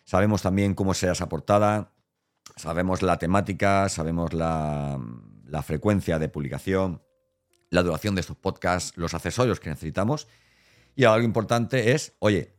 sabemos 0.06 0.42
también 0.42 0.74
cómo 0.74 0.96
será 0.96 1.12
esa 1.12 1.30
portada, 1.30 1.92
sabemos 2.56 3.04
la 3.04 3.20
temática, 3.20 3.90
sabemos 3.90 4.34
la, 4.34 5.00
la 5.46 5.62
frecuencia 5.62 6.18
de 6.18 6.30
publicación, 6.30 7.04
la 7.70 7.84
duración 7.84 8.16
de 8.16 8.22
estos 8.22 8.38
podcasts, 8.38 8.98
los 8.98 9.14
accesorios 9.14 9.60
que 9.60 9.70
necesitamos. 9.70 10.28
Y 10.96 11.04
algo 11.04 11.24
importante 11.24 11.92
es, 11.92 12.16
oye, 12.18 12.55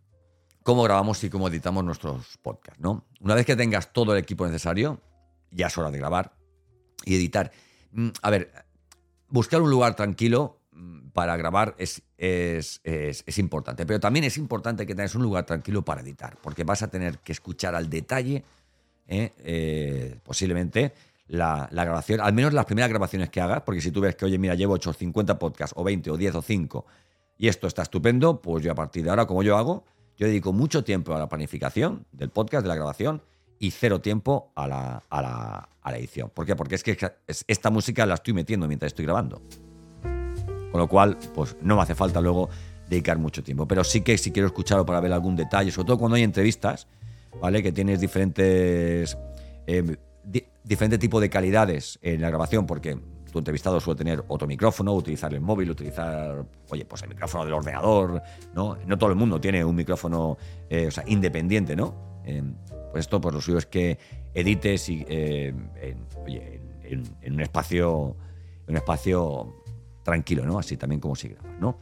cómo 0.66 0.82
grabamos 0.82 1.22
y 1.22 1.30
cómo 1.30 1.46
editamos 1.46 1.84
nuestros 1.84 2.38
podcasts, 2.42 2.80
¿no? 2.80 3.06
Una 3.20 3.36
vez 3.36 3.46
que 3.46 3.54
tengas 3.54 3.92
todo 3.92 4.12
el 4.12 4.18
equipo 4.18 4.44
necesario, 4.44 5.00
ya 5.52 5.68
es 5.68 5.78
hora 5.78 5.92
de 5.92 5.98
grabar 5.98 6.32
y 7.04 7.14
editar. 7.14 7.52
Mm, 7.92 8.08
a 8.20 8.30
ver, 8.30 8.50
buscar 9.28 9.62
un 9.62 9.70
lugar 9.70 9.94
tranquilo, 9.94 10.58
mm, 10.72 11.10
para 11.10 11.36
grabar 11.36 11.76
es, 11.78 12.02
es, 12.18 13.38
importante. 13.38 13.86
Pero 13.86 14.00
también 14.00 14.24
es 14.24 14.36
importante 14.38 14.84
que 14.86 14.96
tengas 14.96 15.14
un 15.14 15.22
lugar 15.22 15.46
tranquilo 15.46 15.84
para 15.84 16.00
editar, 16.00 16.36
porque 16.42 16.64
vas 16.64 16.82
a 16.82 16.88
tener 16.88 17.20
que 17.20 17.30
escuchar 17.30 17.76
al 17.76 17.88
detalle, 17.88 18.42
¿eh? 19.06 19.34
Eh, 19.38 20.18
posiblemente, 20.24 20.94
la, 21.28 21.68
grabación, 21.70 22.20
al 22.20 22.32
menos 22.32 22.52
las 22.52 22.64
primeras 22.64 22.90
grabaciones 22.90 23.30
que 23.30 23.40
hagas, 23.40 23.62
porque 23.62 23.80
si 23.80 23.92
tú 23.92 24.00
ves 24.00 24.16
que, 24.16 24.24
oye, 24.24 24.36
mira, 24.36 24.56
llevo 24.56 24.74
8 24.74 24.92
50 24.92 25.38
podcasts, 25.38 25.74
o 25.78 25.84
20, 25.84 26.10
o 26.10 26.16
10, 26.16 26.34
o 26.34 26.42
5, 26.42 26.86
y 27.38 27.46
esto 27.46 27.68
está 27.68 27.82
estupendo, 27.82 28.42
pues 28.42 28.64
yo 28.64 28.72
a 28.72 28.74
partir 28.74 29.04
de 29.04 29.10
ahora, 29.10 29.26
como 29.26 29.44
yo 29.44 29.56
hago, 29.56 29.84
yo 30.16 30.26
dedico 30.26 30.52
mucho 30.52 30.84
tiempo 30.84 31.14
a 31.14 31.18
la 31.18 31.28
planificación 31.28 32.06
del 32.12 32.30
podcast, 32.30 32.62
de 32.62 32.68
la 32.68 32.74
grabación, 32.74 33.22
y 33.58 33.70
cero 33.70 34.00
tiempo 34.00 34.52
a 34.54 34.66
la, 34.66 35.02
a 35.08 35.22
la, 35.22 35.68
a 35.82 35.90
la 35.90 35.98
edición. 35.98 36.30
¿Por 36.32 36.46
qué? 36.46 36.56
Porque 36.56 36.74
es 36.74 36.82
que 36.82 36.96
esta 37.26 37.70
música 37.70 38.04
la 38.06 38.14
estoy 38.14 38.34
metiendo 38.34 38.66
mientras 38.68 38.90
estoy 38.90 39.04
grabando. 39.04 39.40
Con 40.70 40.80
lo 40.80 40.88
cual, 40.88 41.16
pues 41.34 41.56
no 41.62 41.76
me 41.76 41.82
hace 41.82 41.94
falta 41.94 42.20
luego 42.20 42.50
dedicar 42.88 43.18
mucho 43.18 43.42
tiempo. 43.42 43.66
Pero 43.66 43.84
sí 43.84 44.02
que 44.02 44.18
si 44.18 44.30
quiero 44.30 44.46
escucharlo 44.46 44.84
para 44.84 45.00
ver 45.00 45.12
algún 45.12 45.36
detalle, 45.36 45.70
sobre 45.70 45.86
todo 45.86 45.98
cuando 45.98 46.16
hay 46.16 46.22
entrevistas, 46.22 46.86
¿vale? 47.40 47.62
Que 47.62 47.72
tienes 47.72 48.00
diferentes, 48.00 49.16
eh, 49.66 49.96
diferente 50.64 50.98
tipo 50.98 51.20
de 51.20 51.30
calidades 51.30 51.98
en 52.02 52.20
la 52.20 52.28
grabación, 52.28 52.66
porque 52.66 52.98
tu 53.36 53.40
entrevistado 53.40 53.78
suele 53.80 53.98
tener 53.98 54.24
otro 54.28 54.48
micrófono, 54.48 54.94
utilizar 54.94 55.32
el 55.34 55.42
móvil, 55.42 55.70
utilizar, 55.70 56.42
oye, 56.70 56.86
pues 56.86 57.02
el 57.02 57.10
micrófono 57.10 57.44
del 57.44 57.52
ordenador, 57.52 58.22
¿no? 58.54 58.78
No 58.86 58.96
todo 58.96 59.10
el 59.10 59.16
mundo 59.16 59.38
tiene 59.38 59.62
un 59.62 59.76
micrófono, 59.76 60.38
eh, 60.70 60.86
o 60.86 60.90
sea, 60.90 61.04
independiente, 61.06 61.76
¿no? 61.76 62.06
pues 62.90 63.04
esto, 63.04 63.20
pues 63.20 63.32
lo 63.32 63.40
suyo 63.40 63.58
es 63.58 63.66
que 63.66 63.98
edites 64.34 64.88
y, 64.88 65.04
eh, 65.06 65.54
en, 66.82 67.34
un 67.34 67.40
espacio, 67.40 68.16
en 68.66 68.70
un 68.70 68.76
espacio 68.78 69.62
tranquilo, 70.02 70.44
¿no? 70.44 70.58
Así 70.58 70.76
también 70.76 71.00
como 71.00 71.14
si 71.14 71.28
grabas, 71.28 71.60
¿no? 71.60 71.78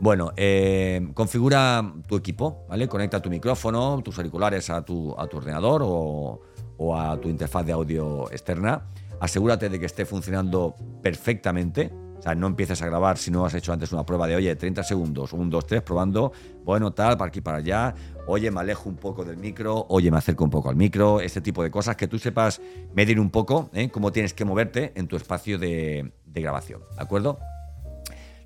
Bueno, 0.00 0.32
eh, 0.36 1.08
configura 1.14 1.94
tu 2.06 2.16
equipo, 2.16 2.66
¿vale? 2.68 2.86
Conecta 2.86 3.22
tu 3.22 3.30
micrófono, 3.30 4.02
tus 4.02 4.18
auriculares 4.18 4.68
a 4.68 4.84
tu, 4.84 5.14
a 5.16 5.26
tu 5.26 5.38
ordenador 5.38 5.82
o, 5.84 6.40
o, 6.76 6.96
a 6.98 7.18
tu 7.18 7.28
interfaz 7.30 7.64
de 7.64 7.72
audio 7.72 8.30
externa. 8.30 8.82
Asegúrate 9.22 9.68
de 9.68 9.78
que 9.78 9.86
esté 9.86 10.04
funcionando 10.04 10.74
perfectamente. 11.00 11.92
O 12.18 12.22
sea, 12.22 12.34
no 12.34 12.48
empieces 12.48 12.82
a 12.82 12.86
grabar 12.86 13.18
si 13.18 13.30
no 13.30 13.46
has 13.46 13.54
hecho 13.54 13.72
antes 13.72 13.92
una 13.92 14.04
prueba 14.04 14.26
de, 14.26 14.34
oye, 14.34 14.56
30 14.56 14.82
segundos, 14.82 15.32
1, 15.32 15.48
2, 15.48 15.64
3, 15.64 15.82
probando, 15.82 16.32
bueno, 16.64 16.92
tal, 16.92 17.16
para 17.16 17.28
aquí, 17.28 17.40
para 17.40 17.58
allá, 17.58 17.94
oye, 18.26 18.50
me 18.50 18.58
alejo 18.58 18.88
un 18.88 18.96
poco 18.96 19.24
del 19.24 19.36
micro, 19.36 19.86
oye, 19.90 20.10
me 20.10 20.18
acerco 20.18 20.42
un 20.42 20.50
poco 20.50 20.70
al 20.70 20.76
micro, 20.76 21.20
este 21.20 21.40
tipo 21.40 21.62
de 21.62 21.70
cosas, 21.70 21.94
que 21.94 22.08
tú 22.08 22.18
sepas 22.18 22.60
medir 22.94 23.20
un 23.20 23.30
poco 23.30 23.70
¿eh? 23.74 23.90
cómo 23.90 24.10
tienes 24.10 24.34
que 24.34 24.44
moverte 24.44 24.92
en 24.96 25.06
tu 25.06 25.14
espacio 25.14 25.56
de, 25.56 26.12
grabación, 26.26 26.82
¿de 26.96 27.02
acuerdo? 27.02 27.38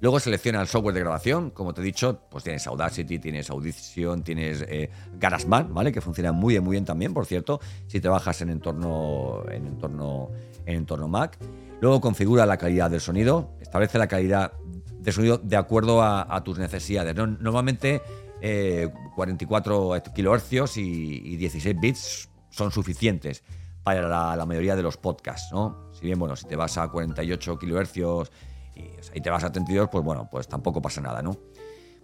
Luego 0.06 0.20
selecciona 0.20 0.60
el 0.60 0.68
software 0.68 0.94
de 0.94 1.00
grabación, 1.00 1.50
como 1.50 1.75
te 1.75 1.80
he 1.80 1.84
dicho, 1.84 2.20
pues 2.30 2.44
tienes 2.44 2.64
Audacity, 2.68 3.18
tienes 3.18 3.50
Audition, 3.50 4.22
tienes 4.22 4.64
eh, 4.68 4.88
GarageBand, 5.18 5.75
¿vale? 5.75 5.90
Que 5.90 6.00
funciona 6.00 6.30
muy 6.30 6.54
bien, 6.54 6.62
muy 6.62 6.75
bien 6.75 6.84
también, 6.84 7.12
por 7.12 7.26
cierto, 7.26 7.58
si 7.88 8.00
trabajas 8.00 8.40
en 8.40 8.50
entorno, 8.50 9.42
en 9.50 9.66
entorno, 9.66 10.30
en 10.64 10.76
entorno 10.76 11.08
Mac. 11.08 11.36
Luego 11.80 12.00
configura 12.00 12.46
la 12.46 12.56
calidad 12.56 12.88
del 12.88 13.00
sonido, 13.00 13.56
establece 13.60 13.98
la 13.98 14.06
calidad 14.06 14.52
de 15.00 15.10
sonido 15.10 15.38
de 15.38 15.56
acuerdo 15.56 16.00
a, 16.00 16.40
tus 16.44 16.56
necesidades. 16.56 17.12
Normalmente 17.16 18.00
44 19.16 19.96
eh, 19.96 20.02
kHz 20.02 20.76
y, 20.76 21.36
16 21.36 21.80
bits 21.80 22.30
son 22.50 22.70
suficientes 22.70 23.42
para 23.82 24.36
la, 24.36 24.46
mayoría 24.46 24.76
de 24.76 24.84
los 24.84 24.98
podcasts, 24.98 25.50
¿no? 25.50 25.90
Si 25.90 26.06
bien, 26.06 26.16
bueno, 26.16 26.36
si 26.36 26.46
te 26.46 26.54
vas 26.54 26.78
a 26.78 26.86
48 26.86 27.58
kHz 27.58 28.30
y, 29.14 29.21
te 29.21 29.30
vas 29.30 29.45
a 29.45 29.50
32, 29.50 29.88
pues 29.90 30.04
bueno, 30.04 30.28
pues 30.30 30.47
tampoco 30.49 30.83
pasa 30.83 31.00
nada, 31.00 31.23
¿no? 31.23 31.37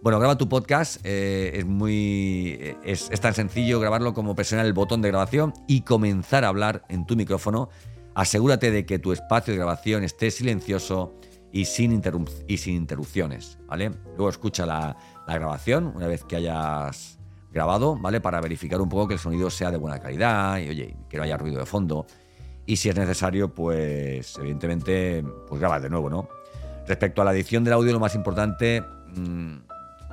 Bueno, 0.01 0.19
graba 0.19 0.37
tu 0.37 0.49
podcast, 0.49 0.99
eh, 1.05 1.51
es 1.55 1.65
muy. 1.65 2.75
Es, 2.83 3.09
tan 3.21 3.33
sencillo 3.33 3.79
grabarlo 3.79 4.13
como 4.13 4.35
presionar 4.35 4.65
el 4.65 4.73
botón 4.73 5.01
de 5.01 5.07
grabación 5.07 5.53
y 5.65 5.81
comenzar 5.81 6.43
a 6.43 6.49
hablar 6.49 6.83
en 6.89 7.05
tu 7.05 7.15
micrófono. 7.15 7.69
Asegúrate 8.13 8.69
de 8.69 8.85
que 8.85 8.99
tu 8.99 9.13
espacio 9.13 9.53
de 9.53 9.59
grabación 9.59 10.03
esté 10.03 10.29
silencioso 10.29 11.15
y 11.53 11.65
sin, 11.65 12.01
y 12.47 12.57
sin 12.57 12.75
interrupciones, 12.75 13.59
¿vale? 13.65 13.91
Luego 14.17 14.29
escucha 14.29 14.65
la, 14.65 14.97
la 15.25 15.35
grabación 15.35 15.93
una 15.95 16.07
vez 16.07 16.25
que 16.25 16.35
hayas 16.35 17.17
grabado, 17.53 17.95
¿vale? 17.95 18.19
Para 18.19 18.41
verificar 18.41 18.81
un 18.81 18.89
poco 18.89 19.07
que 19.07 19.13
el 19.13 19.19
sonido 19.19 19.49
sea 19.49 19.71
de 19.71 19.77
buena 19.77 19.99
calidad 19.99 20.59
y, 20.59 20.67
oye, 20.67 20.97
que 21.07 21.17
no 21.17 21.23
haya 21.23 21.37
ruido 21.37 21.59
de 21.59 21.65
fondo. 21.65 22.05
Y 22.65 22.77
si 22.77 22.89
es 22.89 22.95
necesario, 22.95 23.53
pues 23.53 24.37
evidentemente, 24.37 25.23
pues 25.47 25.61
graba 25.61 25.79
de 25.79 25.89
nuevo, 25.89 26.09
¿no? 26.09 26.27
Respecto 26.87 27.21
a 27.21 27.25
la 27.25 27.33
edición 27.33 27.63
del 27.63 27.73
audio, 27.73 27.93
lo 27.93 27.99
más 27.99 28.15
importante 28.15 28.81
mm, 28.81 29.55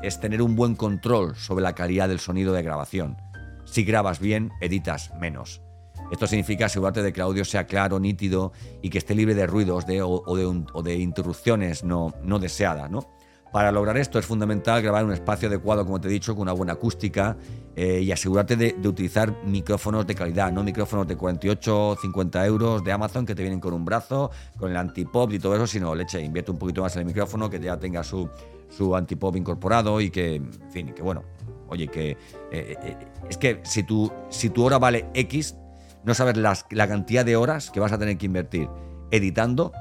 es 0.02 0.20
tener 0.20 0.40
un 0.42 0.54
buen 0.54 0.76
control 0.76 1.34
sobre 1.36 1.62
la 1.62 1.74
calidad 1.74 2.08
del 2.08 2.20
sonido 2.20 2.52
de 2.52 2.62
grabación. 2.62 3.16
Si 3.64 3.84
grabas 3.84 4.20
bien, 4.20 4.50
editas 4.60 5.12
menos. 5.20 5.62
Esto 6.10 6.26
significa 6.26 6.66
asegurarte 6.66 7.02
de 7.02 7.12
que 7.12 7.20
el 7.20 7.26
audio 7.26 7.44
sea 7.44 7.66
claro, 7.66 8.00
nítido 8.00 8.52
y 8.82 8.90
que 8.90 8.98
esté 8.98 9.14
libre 9.14 9.34
de 9.34 9.46
ruidos 9.46 9.86
de, 9.86 10.02
o, 10.02 10.22
de, 10.36 10.64
o, 10.72 10.82
de, 10.82 10.94
interrupciones 10.96 11.84
no, 11.84 12.14
no 12.22 12.38
deseadas, 12.38 12.90
¿no? 12.90 13.06
Para 13.52 13.72
lograr 13.72 13.96
esto 13.96 14.18
es 14.18 14.26
fundamental 14.26 14.80
grabar 14.80 15.02
en 15.02 15.08
un 15.08 15.14
espacio 15.14 15.48
adecuado, 15.48 15.84
como 15.84 16.00
te 16.00 16.06
he 16.06 16.10
dicho, 16.10 16.34
con 16.34 16.42
una 16.42 16.52
buena 16.52 16.74
acústica 16.74 17.36
eh, 17.74 18.00
y 18.00 18.12
asegurarte 18.12 18.56
de, 18.56 18.76
utilizar 18.86 19.44
micrófonos 19.44 20.06
de 20.06 20.14
calidad, 20.14 20.52
no 20.52 20.62
micrófonos 20.62 21.06
de 21.08 21.16
48 21.16 21.96
50 22.00 22.46
euros 22.46 22.84
de 22.84 22.92
Amazon 22.92 23.26
que 23.26 23.34
te 23.34 23.42
vienen 23.42 23.58
con 23.58 23.74
un 23.74 23.84
brazo, 23.84 24.30
con 24.56 24.70
el 24.70 24.76
antipop 24.76 25.32
y 25.32 25.40
todo 25.40 25.56
eso, 25.56 25.66
sino 25.66 25.94
leche, 25.96 26.22
invierte 26.22 26.52
un 26.52 26.58
poquito 26.58 26.82
más 26.82 26.94
en 26.94 27.00
el 27.00 27.06
micrófono, 27.06 27.50
que 27.50 27.58
ya 27.58 27.76
tenga 27.76 28.04
su, 28.04 28.28
su 28.68 28.94
antipop 28.94 29.34
incorporado 29.34 30.00
y 30.00 30.10
que, 30.10 30.36
en 30.36 30.70
fin, 30.70 30.94
que 30.94 31.02
bueno, 31.02 31.24
oye, 31.68 31.88
que 31.88 32.10
eh, 32.10 32.16
eh, 32.52 32.96
es 33.28 33.36
que 33.36 33.60
si 33.64 33.82
tu, 33.82 34.12
si 34.28 34.50
tu 34.50 34.64
hora 34.64 34.78
vale 34.78 35.06
X, 35.12 35.56
no 36.04 36.14
sabes 36.14 36.36
la 36.36 36.88
cantidad 36.88 37.24
de 37.24 37.34
horas 37.34 37.72
que 37.72 37.80
vas 37.80 37.90
a 37.90 37.98
tener 37.98 38.16
que 38.16 38.26
invertir 38.26 38.68
editando 39.10 39.72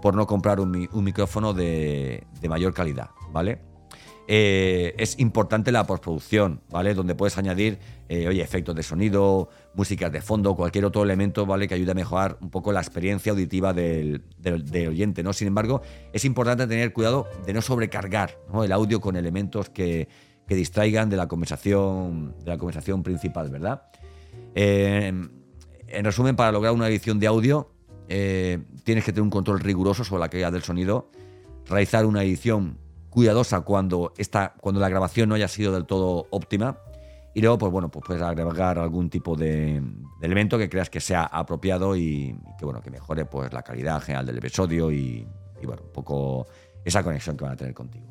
por 0.00 0.14
no 0.14 0.26
comprar 0.26 0.60
un, 0.60 0.88
micrófono 0.92 1.52
de, 1.52 2.26
mayor 2.48 2.74
calidad, 2.74 3.10
¿vale? 3.32 3.60
Eh, 4.32 4.94
es 4.96 5.18
importante 5.18 5.72
la 5.72 5.86
postproducción, 5.86 6.60
¿vale? 6.70 6.94
Donde 6.94 7.16
puedes 7.16 7.36
añadir, 7.36 7.80
eh, 8.08 8.28
oye, 8.28 8.42
efectos 8.42 8.76
de 8.76 8.84
sonido, 8.84 9.48
músicas 9.74 10.12
de 10.12 10.20
fondo, 10.20 10.54
cualquier 10.54 10.84
otro 10.84 11.02
elemento, 11.02 11.46
¿vale? 11.46 11.66
Que 11.66 11.74
ayude 11.74 11.90
a 11.90 11.94
mejorar 11.94 12.38
un 12.40 12.48
poco 12.48 12.70
la 12.70 12.80
experiencia 12.80 13.32
auditiva 13.32 13.72
del, 13.72 14.22
oyente, 14.88 15.24
¿no? 15.24 15.32
Sin 15.32 15.48
embargo, 15.48 15.82
es 16.12 16.24
importante 16.24 16.66
tener 16.68 16.92
cuidado 16.92 17.26
de 17.44 17.52
no 17.52 17.60
sobrecargar 17.60 18.38
el 18.62 18.70
audio 18.70 19.00
con 19.00 19.16
elementos 19.16 19.68
que, 19.68 20.08
distraigan 20.46 21.08
de 21.08 21.16
la 21.16 21.28
conversación, 21.28 22.34
de 22.44 22.50
la 22.50 22.58
conversación 22.58 23.04
principal, 23.04 23.50
¿verdad? 23.50 23.82
Eh, 24.56 25.12
en 25.92 26.04
resumen, 26.04 26.36
para 26.36 26.52
lograr 26.52 26.72
una 26.72 26.88
edición 26.88 27.18
de 27.18 27.26
audio, 27.26 27.70
eh, 28.12 28.58
tienes 28.82 29.04
que 29.04 29.12
tener 29.12 29.22
un 29.22 29.30
control 29.30 29.60
riguroso 29.60 30.02
sobre 30.02 30.20
la 30.20 30.28
calidad 30.28 30.50
del 30.50 30.64
sonido, 30.64 31.10
realizar 31.64 32.04
una 32.04 32.24
edición 32.24 32.76
cuidadosa 33.08 33.60
cuando, 33.60 34.12
esta, 34.18 34.54
cuando 34.60 34.80
la 34.80 34.88
grabación 34.88 35.28
no 35.28 35.36
haya 35.36 35.46
sido 35.46 35.72
del 35.72 35.86
todo 35.86 36.26
óptima 36.30 36.78
y 37.34 37.40
luego, 37.40 37.58
pues 37.58 37.70
bueno, 37.70 37.88
pues 37.88 38.04
puedes 38.04 38.20
agregar 38.20 38.80
algún 38.80 39.10
tipo 39.10 39.36
de, 39.36 39.80
elemento 40.20 40.58
que 40.58 40.68
creas 40.68 40.90
que 40.90 41.00
sea 41.00 41.22
apropiado 41.22 41.94
y, 41.94 42.36
que 42.58 42.64
bueno, 42.64 42.80
que 42.80 42.90
mejore 42.90 43.26
pues 43.26 43.52
la 43.52 43.62
calidad 43.62 44.02
general 44.02 44.26
del 44.26 44.38
episodio 44.38 44.90
y, 44.90 45.24
y 45.62 45.66
bueno, 45.66 45.82
un 45.84 45.92
poco 45.92 46.48
esa 46.84 47.04
conexión 47.04 47.36
que 47.36 47.44
van 47.44 47.52
a 47.52 47.56
tener 47.56 47.74
contigo. 47.74 48.06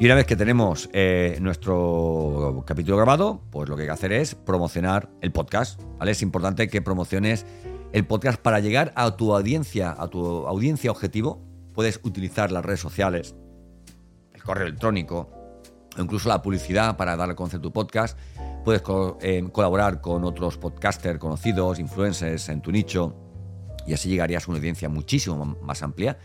Y 0.00 0.04
una 0.04 0.14
vez 0.14 0.26
que 0.26 0.36
tenemos 0.36 0.88
eh, 0.92 1.38
nuestro 1.40 2.62
capítulo 2.64 2.96
grabado, 2.96 3.42
pues 3.50 3.68
lo 3.68 3.74
que 3.74 3.82
hay 3.82 3.88
que 3.88 3.92
hacer 3.92 4.12
es 4.12 4.36
promocionar 4.36 5.10
el 5.22 5.32
podcast. 5.32 5.82
¿vale? 5.98 6.12
Es 6.12 6.22
importante 6.22 6.68
que 6.68 6.80
promociones 6.80 7.44
el 7.92 8.06
podcast 8.06 8.40
para 8.40 8.60
llegar 8.60 8.92
a 8.94 9.16
tu 9.16 9.34
audiencia, 9.34 9.92
a 9.98 10.06
tu 10.06 10.46
audiencia 10.46 10.92
objetivo. 10.92 11.42
Puedes 11.74 11.98
utilizar 12.04 12.52
las 12.52 12.64
redes 12.64 12.78
sociales, 12.78 13.34
el 14.34 14.42
correo 14.44 14.68
electrónico 14.68 15.30
o 15.98 16.00
incluso 16.00 16.28
la 16.28 16.42
publicidad 16.42 16.96
para 16.96 17.16
dar 17.16 17.30
a 17.30 17.34
conocer 17.34 17.58
tu 17.58 17.72
podcast. 17.72 18.16
Puedes 18.64 18.84
eh, 19.20 19.48
colaborar 19.50 20.00
con 20.00 20.22
otros 20.22 20.58
podcasters 20.58 21.18
conocidos, 21.18 21.80
influencers 21.80 22.48
en 22.50 22.60
tu 22.62 22.70
nicho 22.70 23.16
y 23.84 23.94
así 23.94 24.08
llegarías 24.08 24.46
a 24.46 24.52
una 24.52 24.58
audiencia 24.58 24.88
muchísimo 24.88 25.44
más 25.60 25.82
amplia 25.82 26.18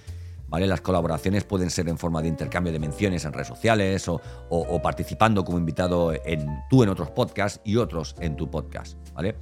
las 0.52 0.82
colaboraciones 0.82 1.44
pueden 1.44 1.70
ser 1.70 1.90
en 1.90 1.98
forma 1.98 2.22
de 2.22 2.28
intercambio 2.28 2.72
de 2.72 2.80
menciones 2.80 3.26
en 3.26 3.34
redes 3.34 3.48
sociales 3.48 4.08
o, 4.08 4.82
participando 4.82 5.44
como 5.44 5.58
invitado 5.58 6.14
en, 6.14 6.48
tú 6.70 6.84
en 6.84 6.90
otros 6.90 7.10
podcasts 7.12 7.60
y 7.64 7.78
otros 7.78 8.16
en 8.20 8.36
tu 8.36 8.50
podcast, 8.50 8.98
¿vale? 9.14 9.36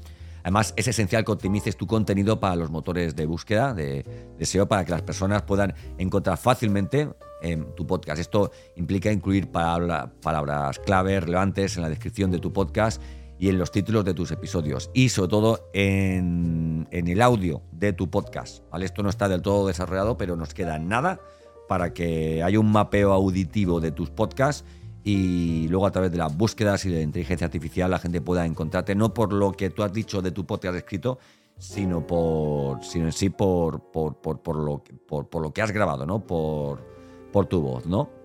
Además, 0.43 0.73
es 0.75 0.87
esencial 0.87 1.23
que 1.23 1.31
optimices 1.31 1.77
tu 1.77 1.85
contenido 1.85 2.39
para 2.39 2.55
los 2.55 2.71
motores 2.71 3.15
de 3.15 3.25
búsqueda 3.25 3.73
de, 3.73 4.33
SEO 4.39 4.67
para 4.67 4.85
que 4.85 4.91
las 4.91 5.03
personas 5.03 5.43
puedan 5.43 5.75
encontrar 5.97 6.37
fácilmente 6.37 7.09
en 7.41 7.75
tu 7.75 7.85
podcast. 7.85 8.19
Esto 8.19 8.51
implica 8.75 9.11
incluir 9.11 9.51
palabras 9.51 10.79
clave 10.79 11.19
relevantes 11.19 11.75
en 11.75 11.83
la 11.83 11.89
descripción 11.89 12.31
de 12.31 12.39
tu 12.39 12.51
podcast 12.51 13.01
y 13.41 13.49
en 13.49 13.57
los 13.57 13.71
títulos 13.71 14.05
de 14.05 14.13
tus 14.13 14.29
episodios 14.29 14.91
y 14.93 15.09
sobre 15.09 15.29
todo 15.29 15.69
en, 15.73 16.87
en 16.91 17.07
el 17.07 17.23
audio 17.23 17.63
de 17.71 17.91
tu 17.91 18.07
podcast. 18.07 18.61
¿vale? 18.69 18.85
Esto 18.85 19.01
no 19.01 19.09
está 19.09 19.27
del 19.27 19.41
todo 19.41 19.65
desarrollado, 19.65 20.15
pero 20.15 20.35
nos 20.35 20.53
queda 20.53 20.77
nada 20.77 21.19
para 21.67 21.91
que 21.91 22.43
haya 22.43 22.59
un 22.59 22.71
mapeo 22.71 23.11
auditivo 23.13 23.81
de 23.81 23.91
tus 23.91 24.11
podcasts 24.11 24.63
y 25.03 25.67
luego 25.69 25.87
a 25.87 25.91
través 25.91 26.11
de 26.11 26.19
las 26.19 26.37
búsquedas 26.37 26.85
y 26.85 26.89
de 26.89 26.97
la 26.97 27.01
inteligencia 27.01 27.45
artificial 27.45 27.89
la 27.89 27.97
gente 27.97 28.21
pueda 28.21 28.45
encontrarte 28.45 28.93
no 28.93 29.11
por 29.11 29.33
lo 29.33 29.53
que 29.53 29.71
tú 29.71 29.81
has 29.81 29.91
dicho 29.91 30.21
de 30.21 30.29
tu 30.29 30.45
podcast 30.45 30.75
escrito, 30.77 31.17
sino 31.57 32.05
por 32.05 32.83
sino 32.83 33.05
en 33.05 33.11
sí 33.11 33.31
por, 33.31 33.89
por, 33.91 34.17
por, 34.17 34.43
por 34.43 34.55
lo, 34.55 34.83
por, 35.07 35.41
lo 35.41 35.51
que 35.51 35.63
has 35.63 35.71
grabado, 35.71 36.05
¿no? 36.05 36.19
Por, 36.27 36.85
por 37.31 37.47
tu 37.47 37.59
voz, 37.59 37.87
¿no? 37.87 38.20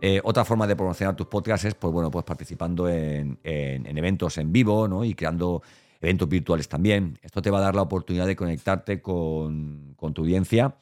Eh, 0.00 0.20
otra 0.24 0.44
forma 0.44 0.66
de 0.66 0.76
promocionar 0.76 1.14
tus 1.14 1.26
podcasts 1.26 1.66
es, 1.66 1.74
pues 1.74 1.92
bueno, 1.92 2.10
pues 2.10 2.24
participando 2.24 2.88
en, 2.88 3.38
en, 3.44 3.98
eventos 3.98 4.38
en 4.38 4.52
vivo. 4.52 5.04
Y 5.04 5.14
creando 5.14 5.62
eventos 6.00 6.28
virtuales 6.28 6.68
también. 6.68 7.18
Esto 7.22 7.42
te 7.42 7.50
va 7.50 7.58
a 7.58 7.62
dar 7.62 7.74
la 7.74 7.82
oportunidad 7.82 8.26
de 8.26 8.36
conectarte 8.36 9.00
con, 9.00 9.94
tu 10.14 10.22
audiencia 10.22 10.74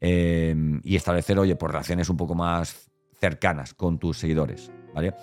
eh, 0.00 0.54
y 0.84 0.96
establecer, 0.96 1.38
oye, 1.38 1.56
pues 1.56 1.72
relaciones 1.72 2.08
un 2.08 2.16
poco 2.16 2.34
más 2.34 2.90
cercanas 3.18 3.74
con 3.74 3.98
tus 3.98 4.18
seguidores. 4.18 4.70
¿vale? 4.94 5.14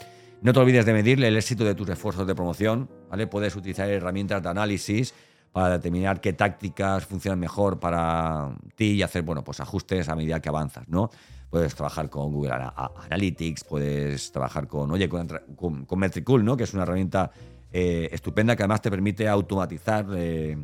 No 0.42 0.54
te 0.54 0.60
olvides 0.60 0.86
de 0.86 0.94
medirle 0.94 1.30
el 1.30 1.38
éxito 1.38 1.64
de 1.64 1.76
tus 1.76 1.90
esfuerzos 1.90 2.28
de 2.28 2.36
promoción, 2.36 2.90
¿vale? 3.10 3.26
Puedes 3.26 3.56
utilizar 3.56 3.90
herramientas 3.90 4.44
de 4.44 4.50
análisis 4.50 5.14
para 5.52 5.72
determinar 5.72 6.22
qué 6.22 6.34
tácticas 6.34 7.06
funcionan 7.06 7.40
mejor 7.40 7.80
para 7.80 8.56
ti 8.76 8.92
y 8.92 9.02
hacer, 9.02 9.24
bueno, 9.24 9.44
pues 9.44 9.60
ajustes 9.60 10.08
a 10.10 10.16
medida 10.16 10.40
que 10.40 10.50
avanzas, 10.50 10.88
¿no? 10.88 11.10
Puedes 11.50 11.76
trabajar 11.76 12.10
con 12.10 12.34
Google 12.34 12.54
Analytics, 12.54 13.64
puedes 13.64 14.32
trabajar 14.32 14.68
con, 14.68 14.92
oye, 14.92 15.08
con, 15.08 15.86
Metricool, 15.98 16.44
¿no? 16.44 16.58
Que 16.58 16.66
es 16.66 16.74
una 16.74 16.84
herramienta 16.84 17.32
eh, 17.72 18.10
estupenda 18.12 18.56
que 18.56 18.64
además 18.64 18.82
te 18.82 18.92
permite 18.92 19.28
automatizar 19.28 20.06
eh, 20.16 20.58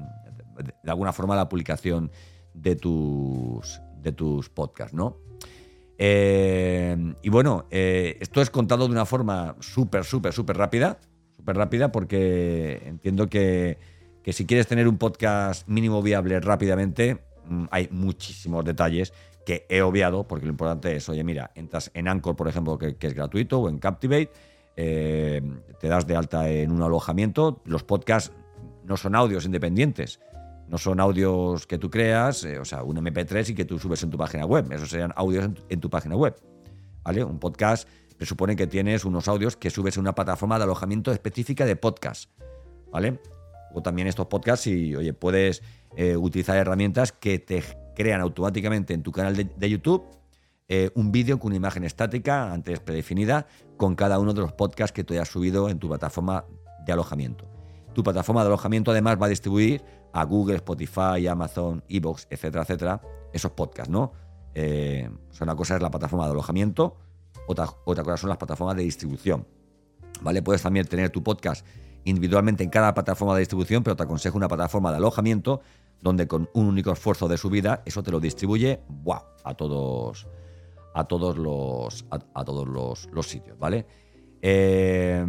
de 0.84 0.92
alguna 0.92 1.14
forma 1.14 1.36
la 1.36 1.48
publicación 1.48 2.12
de 2.54 2.76
tus, 2.76 3.82
de 4.02 4.12
tus 4.12 4.50
podcasts, 4.50 4.94
¿no? 4.94 5.18
Eh, 5.98 7.14
y 7.22 7.30
bueno, 7.30 7.66
esto 7.70 8.42
es 8.42 8.50
contado 8.50 8.86
de 8.88 8.92
una 8.92 9.06
forma 9.06 9.56
súper, 9.62 10.04
súper, 10.04 10.34
súper 10.34 10.58
rápida. 10.58 11.00
Súper 11.38 11.58
rápida 11.58 11.92
porque 11.92 12.82
entiendo 12.86 13.30
que, 13.30 13.78
si 14.26 14.46
quieres 14.46 14.68
tener 14.68 14.88
un 14.88 14.98
podcast 14.98 15.68
mínimo 15.68 16.02
viable 16.02 16.40
rápidamente, 16.40 17.24
mm, 17.48 17.66
hay 17.72 17.90
muchísimos 17.92 18.64
detalles 18.64 19.14
que 19.46 19.66
he 19.70 19.82
obviado 19.82 20.28
porque 20.28 20.46
lo 20.46 20.52
importante 20.52 20.96
es, 20.96 21.08
oye, 21.10 21.24
mira, 21.24 21.52
entras 21.56 21.92
en 21.94 22.08
Anchor, 22.08 22.36
por 22.36 22.48
ejemplo, 22.48 22.78
que, 22.78 22.96
es 23.00 23.14
gratuito, 23.14 23.60
o 23.60 23.70
en 23.70 23.80
Captivate, 23.80 24.32
eh, 24.76 25.42
te 25.80 25.88
das 25.88 26.08
de 26.08 26.16
alta 26.16 26.50
en 26.50 26.72
un 26.72 26.82
alojamiento. 26.82 27.62
Los 27.66 27.84
podcasts 27.84 28.32
no 28.86 28.98
son 28.98 29.16
audios 29.16 29.46
independientes 29.46 30.20
no 30.68 30.78
son 30.78 31.00
audios 31.00 31.68
que 31.68 31.78
tú 31.78 31.90
creas, 31.90 32.44
eh, 32.46 32.60
o 32.60 32.66
sea, 32.66 32.84
un 32.84 32.98
MP3 32.98 33.50
y 33.50 33.56
que 33.56 33.66
tú 33.66 33.80
subes 33.80 34.02
en 34.04 34.10
tu 34.10 34.18
página 34.18 34.46
web. 34.46 34.72
Esos 34.72 34.90
serían 34.90 35.14
audios 35.16 35.50
en 35.70 35.80
tu, 35.80 35.90
página 35.90 36.16
web. 36.16 36.36
¿Vale? 37.04 37.24
Un 37.24 37.40
podcast 37.40 37.88
presupone 38.18 38.56
que 38.56 38.68
tienes 38.68 39.06
unos 39.06 39.28
audios 39.28 39.58
que 39.58 39.70
subes 39.70 39.98
en 39.98 40.02
una 40.02 40.16
plataforma 40.16 40.58
de 40.58 40.64
alojamiento 40.64 41.12
específica 41.12 41.66
de 41.66 41.76
podcast. 41.76 42.32
¿Vale? 42.92 43.20
O 43.74 43.82
también 43.82 44.08
estos 44.08 44.28
podcasts, 44.28 44.68
y 44.68 44.96
oye, 44.96 45.14
puedes 45.14 45.62
eh, 45.96 46.16
utilizar 46.16 46.58
herramientas 46.58 47.12
que 47.12 47.40
te 47.40 47.64
crean 47.96 48.22
automáticamente 48.22 48.94
en 48.94 49.04
tu 49.04 49.12
canal 49.12 49.36
de, 49.36 49.70
YouTube 49.70 50.04
eh, 50.68 50.92
un 50.96 51.12
vídeo 51.12 51.40
con 51.40 51.48
una 51.48 51.58
imagen 51.58 51.84
estática, 51.84 52.52
antes 52.52 52.80
predefinida, 52.80 53.48
con 53.78 53.96
cada 53.96 54.20
uno 54.20 54.34
de 54.34 54.42
los 54.42 54.54
podcasts 54.54 54.94
que 54.94 55.04
tú 55.04 55.14
hayas 55.14 55.28
subido 55.28 55.70
en 55.70 55.80
tu 55.80 55.90
plataforma 55.90 56.46
de 56.86 56.94
alojamiento. 56.94 57.46
Tu 57.94 58.04
plataforma 58.04 58.42
de 58.42 58.48
alojamiento 58.48 58.92
además 58.92 59.18
va 59.22 59.28
a 59.28 59.30
distribuir 59.30 59.84
a 60.14 60.24
Google, 60.24 60.56
Spotify, 60.56 61.28
Amazon, 61.28 61.84
Evox, 61.90 62.28
etcétera, 62.30 62.64
etcétera, 62.64 63.02
esos 63.34 63.52
podcasts, 63.52 63.92
¿no? 63.92 64.14
Eh, 64.56 65.10
una 65.42 65.56
cosa 65.56 65.76
es 65.76 65.82
la 65.82 65.92
plataforma 65.92 66.26
de 66.26 66.32
alojamiento, 66.32 66.96
otra, 67.48 67.68
otra 67.86 68.04
cosa 68.04 68.18
son 68.18 68.30
las 68.30 68.38
plataformas 68.38 68.78
de 68.78 68.84
distribución. 68.84 69.46
¿Vale? 70.22 70.42
Puedes 70.42 70.62
también 70.62 70.86
tener 70.88 71.10
tu 71.10 71.24
podcast 71.24 71.66
individualmente 72.06 72.64
en 72.64 72.70
cada 72.70 72.94
plataforma 72.94 73.34
de 73.34 73.40
distribución, 73.40 73.84
pero 73.84 73.96
te 73.96 74.04
aconsejo 74.04 74.38
una 74.38 74.48
plataforma 74.48 74.92
de 74.92 74.98
alojamiento 74.98 75.62
donde 76.04 76.28
con 76.28 76.50
un 76.54 76.68
único 76.68 76.92
esfuerzo 76.92 77.28
de 77.28 77.38
subida 77.38 77.82
eso 77.86 78.04
te 78.04 78.12
lo 78.12 78.20
distribuye 78.20 78.82
a 79.44 79.54
todos 79.56 80.28
a 80.94 81.06
todos 81.06 81.38
los 81.38 82.06
a, 82.12 82.44
todos 82.46 82.68
los, 82.68 83.10
los, 83.12 83.28
sitios, 83.28 83.58
¿vale? 83.58 83.88
Eh, 84.42 85.26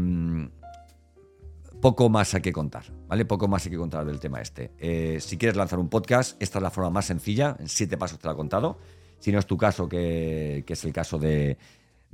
poco 1.85 2.09
más 2.09 2.35
hay 2.35 2.41
que 2.41 2.51
contar, 2.53 2.85
¿vale? 3.09 3.27
Poco 3.27 3.47
más 3.47 3.67
hay 3.67 3.71
que 3.71 3.77
contar 3.77 4.07
del 4.07 4.19
tema 4.19 4.41
este. 4.41 4.73
Eh, 4.79 5.19
si 5.21 5.37
quieres 5.37 5.55
lanzar 5.55 5.79
un 5.79 5.91
podcast, 5.91 6.41
esta 6.43 6.59
es 6.59 6.63
la 6.63 6.71
forma 6.71 6.89
más 6.89 7.05
sencilla, 7.05 7.57
en 7.59 7.69
siete 7.69 7.99
pasos 7.99 8.19
te 8.19 8.27
lo 8.27 8.33
he 8.33 8.37
contado. 8.37 8.79
Si 9.19 9.31
no 9.31 9.39
es 9.39 9.45
tu 9.45 9.59
caso, 9.59 9.87
que, 9.87 10.65
es 10.67 10.85
el 10.87 10.95
caso 10.95 11.19
de, 11.19 11.59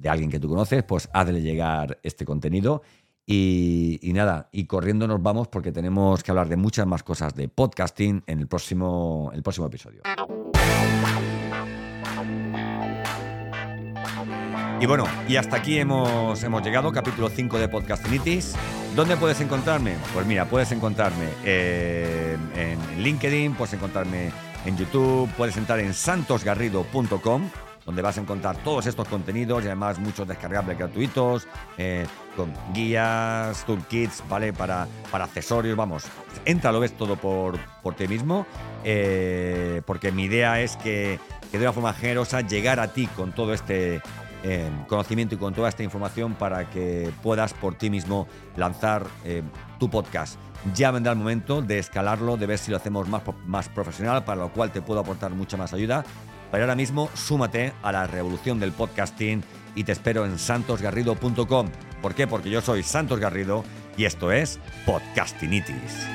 alguien 0.04 0.28
que 0.28 0.40
tú 0.40 0.48
conoces, 0.48 0.82
pues 0.82 1.08
hazle 1.12 1.40
llegar 1.40 2.00
este 2.02 2.24
contenido. 2.24 2.82
Y, 3.26 4.00
nada, 4.12 4.48
y 4.50 4.66
corriendo 4.66 5.06
nos 5.06 5.22
vamos 5.22 5.48
porque 5.48 5.70
tenemos 5.70 6.22
que 6.22 6.32
hablar 6.32 6.48
de 6.48 6.56
muchas 6.56 6.86
más 6.86 7.02
cosas 7.02 7.34
de 7.34 7.48
podcasting 7.48 8.24
en 8.26 8.40
el 8.40 8.48
próximo, 8.48 9.30
el 9.32 9.42
próximo 9.42 9.68
episodio. 9.68 10.02
Y 14.80 14.86
bueno, 14.86 15.04
y 15.28 15.36
hasta 15.36 15.56
aquí 15.56 15.78
hemos, 15.78 16.42
hemos 16.42 16.62
llegado, 16.62 16.90
capítulo 16.90 17.28
5 17.28 17.58
de 17.58 17.68
Podcastinitis. 17.68 18.54
¿Dónde 18.96 19.16
puedes 19.16 19.40
encontrarme? 19.40 19.94
Pues 20.14 20.26
mira, 20.26 20.46
puedes 20.46 20.72
encontrarme 20.72 21.28
en, 21.44 23.02
LinkedIn, 23.02 23.54
puedes 23.54 23.74
encontrarme 23.74 24.32
en 24.64 24.76
YouTube, 24.76 25.30
puedes 25.36 25.56
entrar 25.56 25.80
en 25.80 25.92
santosgarrido.com 25.92 27.50
donde 27.90 28.02
vas 28.02 28.16
a 28.18 28.20
encontrar 28.20 28.56
todos 28.58 28.86
estos 28.86 29.08
contenidos 29.08 29.64
y 29.64 29.66
además 29.66 29.98
muchos 29.98 30.26
descargables 30.28 30.78
gratuitos, 30.78 31.48
eh, 31.76 32.06
con 32.36 32.52
guías, 32.72 33.64
toolkits, 33.66 34.22
¿vale? 34.28 34.52
Para, 34.52 34.86
para 35.10 35.24
accesorios, 35.24 35.76
vamos. 35.76 36.04
Entra, 36.44 36.70
lo 36.70 36.78
ves 36.78 36.96
todo 36.96 37.16
por, 37.16 37.58
por 37.82 37.96
ti 37.96 38.06
mismo, 38.06 38.46
eh, 38.84 39.82
porque 39.86 40.12
mi 40.12 40.26
idea 40.26 40.60
es 40.60 40.76
que, 40.76 41.18
que 41.50 41.58
de 41.58 41.64
una 41.64 41.72
forma 41.72 41.92
generosa 41.92 42.42
llegar 42.42 42.78
a 42.78 42.92
ti 42.92 43.08
con 43.08 43.32
todo 43.32 43.52
este 43.52 44.00
conocimiento 44.88 45.34
y 45.34 45.38
con 45.38 45.52
toda 45.52 45.68
esta 45.68 45.82
información 45.82 46.34
para 46.34 46.70
que 46.70 47.10
puedas 47.22 47.52
por 47.52 47.74
ti 47.74 47.90
mismo 47.90 48.26
lanzar 48.56 49.06
eh, 49.24 49.42
tu 49.78 49.90
podcast. 49.90 50.38
Ya 50.74 50.90
vendrá 50.90 51.12
el 51.12 51.18
momento 51.18 51.60
de 51.60 51.78
escalarlo, 51.78 52.38
de 52.38 52.46
ver 52.46 52.58
si 52.58 52.70
lo 52.70 52.78
hacemos 52.78 53.06
más, 53.06 53.22
más 53.46 53.68
profesional, 53.68 54.24
para 54.24 54.40
lo 54.40 54.48
cual 54.50 54.70
te 54.70 54.80
puedo 54.80 55.00
aportar 55.00 55.32
mucha 55.32 55.58
más 55.58 55.74
ayuda. 55.74 56.04
Pero 56.50 56.64
ahora 56.64 56.76
mismo 56.76 57.08
súmate 57.14 57.72
a 57.82 57.92
la 57.92 58.06
revolución 58.06 58.60
del 58.60 58.72
podcasting 58.72 59.42
y 59.74 59.84
te 59.84 59.92
espero 59.92 60.24
en 60.24 60.38
santosgarrido.com. 60.38 61.68
¿Por 62.02 62.14
qué? 62.14 62.26
Porque 62.26 62.50
yo 62.50 62.60
soy 62.60 62.82
Santos 62.82 63.20
Garrido 63.20 63.64
y 63.96 64.04
esto 64.04 64.32
es 64.32 64.58
Podcastinitis. 64.86 66.06